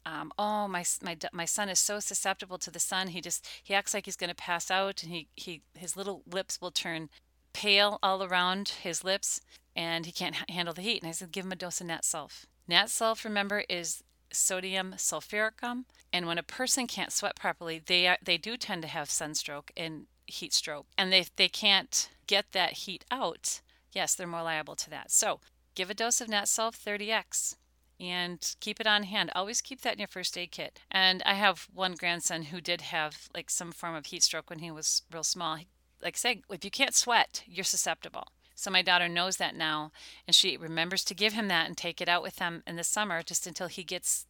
um, 0.09 0.33
oh 0.39 0.67
my 0.69 0.85
my 1.03 1.17
my 1.33 1.45
son 1.45 1.69
is 1.69 1.79
so 1.79 2.01
susceptible 2.01 2.59
to 2.59 2.71
the 2.71 2.79
sun 2.79 3.09
he 3.09 3.21
just 3.21 3.47
he 3.63 3.75
acts 3.75 3.93
like 3.93 4.07
he's 4.07 4.17
going 4.17 4.31
to 4.31 4.35
pass 4.37 4.71
out 4.71 5.03
and 5.03 5.13
he 5.13 5.29
he 5.35 5.63
his 5.75 5.97
little 5.97 6.23
lips 6.31 6.61
will 6.61 6.71
turn 6.71 7.11
pale 7.53 7.99
all 8.03 8.23
around 8.23 8.71
his 8.83 9.05
lips 9.05 9.41
and 9.77 10.07
he 10.07 10.13
can't 10.13 10.51
handle 10.51 10.73
the 10.73 10.83
heat 10.83 11.03
and 11.03 11.09
i 11.09 11.13
said 11.13 11.33
give 11.33 11.45
him 11.45 11.53
a 11.53 11.57
dose 11.57 11.81
of 11.81 11.87
nat 11.87 12.03
sulf 12.03 12.47
nat 12.67 12.87
sulf 12.87 13.25
remember 13.25 13.65
is 13.69 14.03
sodium 14.33 14.95
sulfuricum 14.97 15.85
and 16.13 16.27
when 16.27 16.39
a 16.39 16.43
person 16.43 16.87
can't 16.87 17.13
sweat 17.13 17.37
properly 17.37 17.81
they 17.85 18.17
they 18.23 18.37
do 18.37 18.57
tend 18.57 18.83
to 18.83 18.89
have 18.89 19.11
sunstroke 19.11 19.71
and 19.77 20.07
heat 20.27 20.53
stroke 20.53 20.87
and 20.97 21.13
they 21.13 21.25
they 21.37 21.49
can't 21.49 22.11
get 22.27 22.53
that 22.53 22.73
heat 22.73 23.05
out 23.11 23.61
yes 23.93 24.15
they're 24.15 24.27
more 24.27 24.43
liable 24.43 24.77
to 24.77 24.91
that 24.91 25.11
so 25.11 25.41
give 25.75 25.91
a 25.91 25.95
dose 25.95 26.21
of 26.21 26.29
nat 26.29 26.45
sulf 26.45 26.77
30x 26.77 27.57
and 28.01 28.55
keep 28.61 28.81
it 28.81 28.87
on 28.87 29.05
hand. 29.05 29.31
Always 29.35 29.61
keep 29.61 29.81
that 29.83 29.95
in 29.95 29.99
your 29.99 30.09
first 30.09 30.37
aid 30.39 30.53
kit. 30.53 30.81
And 30.91 31.23
I 31.27 31.35
have 31.35 31.69
one 31.73 31.95
grandson 31.95 32.45
who 32.45 32.61
did 32.61 32.81
have 32.81 33.29
like 33.35 33.51
some 33.51 33.73
form 33.73 33.95
of 33.95 34.07
heat 34.07 34.23
stroke 34.23 34.51
when 34.51 34.61
he 34.61 34.71
was 34.71 35.03
real 35.13 35.25
small. 35.25 35.59
Like 36.01 36.15
I 36.15 36.19
say, 36.19 36.43
if 36.49 36.65
you 36.65 36.71
can't 36.71 36.95
sweat, 36.95 37.43
you're 37.47 37.65
susceptible. 37.65 38.29
So 38.59 38.73
my 38.73 38.83
daughter 38.83 39.09
knows 39.09 39.37
that 39.37 39.55
now, 39.55 39.93
and 40.27 40.35
she 40.35 40.57
remembers 40.57 41.05
to 41.05 41.15
give 41.15 41.33
him 41.33 41.47
that 41.47 41.69
and 41.69 41.77
take 41.77 42.01
it 42.01 42.09
out 42.09 42.25
with 42.25 42.37
them 42.37 42.65
in 42.67 42.75
the 42.75 42.83
summer 42.83 43.23
just 43.23 43.47
until 43.47 43.69
he 43.69 43.85
gets 43.85 44.27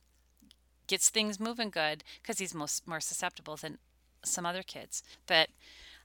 gets 0.87 1.09
things 1.09 1.41
moving 1.41 1.71
good 1.71 2.05
because 2.21 2.39
he's 2.39 2.55
most 2.55 2.87
more 2.87 3.01
susceptible 3.01 3.57
than 3.57 3.79
some 4.23 4.45
other 4.45 4.63
kids. 4.63 5.03
But 5.27 5.49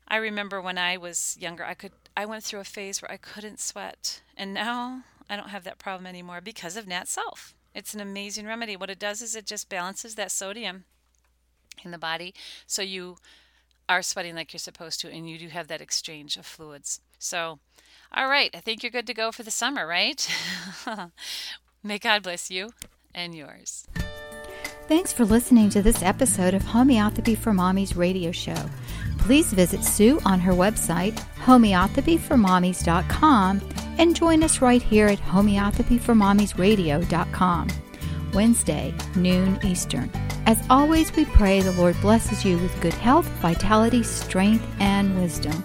I 0.08 0.16
remember 0.16 0.62
when 0.62 0.78
I 0.78 0.96
was 0.96 1.38
younger, 1.38 1.66
I 1.66 1.74
could 1.74 1.92
I 2.16 2.26
went 2.26 2.46
through 2.46 2.62
a 2.62 2.64
phase 2.64 3.02
where 3.02 3.12
I 3.12 3.18
couldn't 3.18 3.60
sweat, 3.60 4.22
and 4.38 4.54
now 4.54 5.04
I 5.30 5.36
don't 5.36 5.50
have 5.50 5.66
that 5.66 5.78
problem 5.78 6.06
anymore 6.06 6.40
because 6.40 6.78
of 6.78 6.88
Nat 6.88 7.08
Sulf. 7.08 7.52
It's 7.76 7.94
an 7.94 8.00
amazing 8.00 8.46
remedy. 8.46 8.78
What 8.78 8.90
it 8.90 9.00
does 9.00 9.22
is 9.22 9.36
it 9.36 9.46
just 9.46 9.68
balances 9.68 10.16
that 10.16 10.32
sodium 10.32 10.86
in 11.84 11.92
the 11.92 11.98
body 11.98 12.34
so 12.66 12.82
you 12.82 13.18
are 13.90 14.02
sweating 14.02 14.36
like 14.36 14.54
you're 14.54 14.60
supposed 14.60 15.02
to 15.02 15.12
and 15.12 15.30
you 15.30 15.38
do 15.38 15.50
have 15.50 15.68
that 15.68 15.82
exchange 15.82 16.38
of 16.38 16.46
fluids. 16.46 17.02
So, 17.20 17.60
all 18.14 18.28
right, 18.28 18.52
I 18.54 18.60
think 18.60 18.84
you're 18.84 18.92
good 18.92 19.08
to 19.08 19.14
go 19.14 19.32
for 19.32 19.44
the 19.44 19.52
summer, 19.52 19.88
right? 19.88 20.30
May 21.84 22.00
God 22.00 22.24
bless 22.24 22.52
you 22.52 22.72
and 23.14 23.36
yours. 23.36 23.88
Thanks 24.88 25.14
for 25.14 25.26
listening 25.26 25.70
to 25.72 25.82
this 25.82 26.02
episode 26.04 26.54
of 26.54 26.62
Homeopathy 26.64 27.36
for 27.36 27.52
Mommies 27.52 27.98
radio 27.98 28.32
show. 28.32 28.56
Please 29.18 29.52
visit 29.54 29.84
Sue 29.84 30.20
on 30.26 30.40
her 30.42 30.52
website, 30.52 31.16
homeopathyformommies.com 31.46 33.62
and 33.98 34.16
join 34.16 34.44
us 34.44 34.62
right 34.62 34.82
here 34.82 35.08
at 35.08 35.20
homeopathyformommiesradio.com, 35.20 37.68
Wednesday, 38.34 38.94
noon 39.16 39.58
Eastern. 39.64 40.12
As 40.46 40.62
always, 40.70 41.16
we 41.16 41.24
pray 41.26 41.62
the 41.62 41.72
Lord 41.72 42.00
blesses 42.02 42.44
you 42.44 42.58
with 42.58 42.82
good 42.82 42.94
health, 42.94 43.28
vitality, 43.42 44.04
strength, 44.04 44.66
and 44.80 45.18
wisdom. 45.20 45.64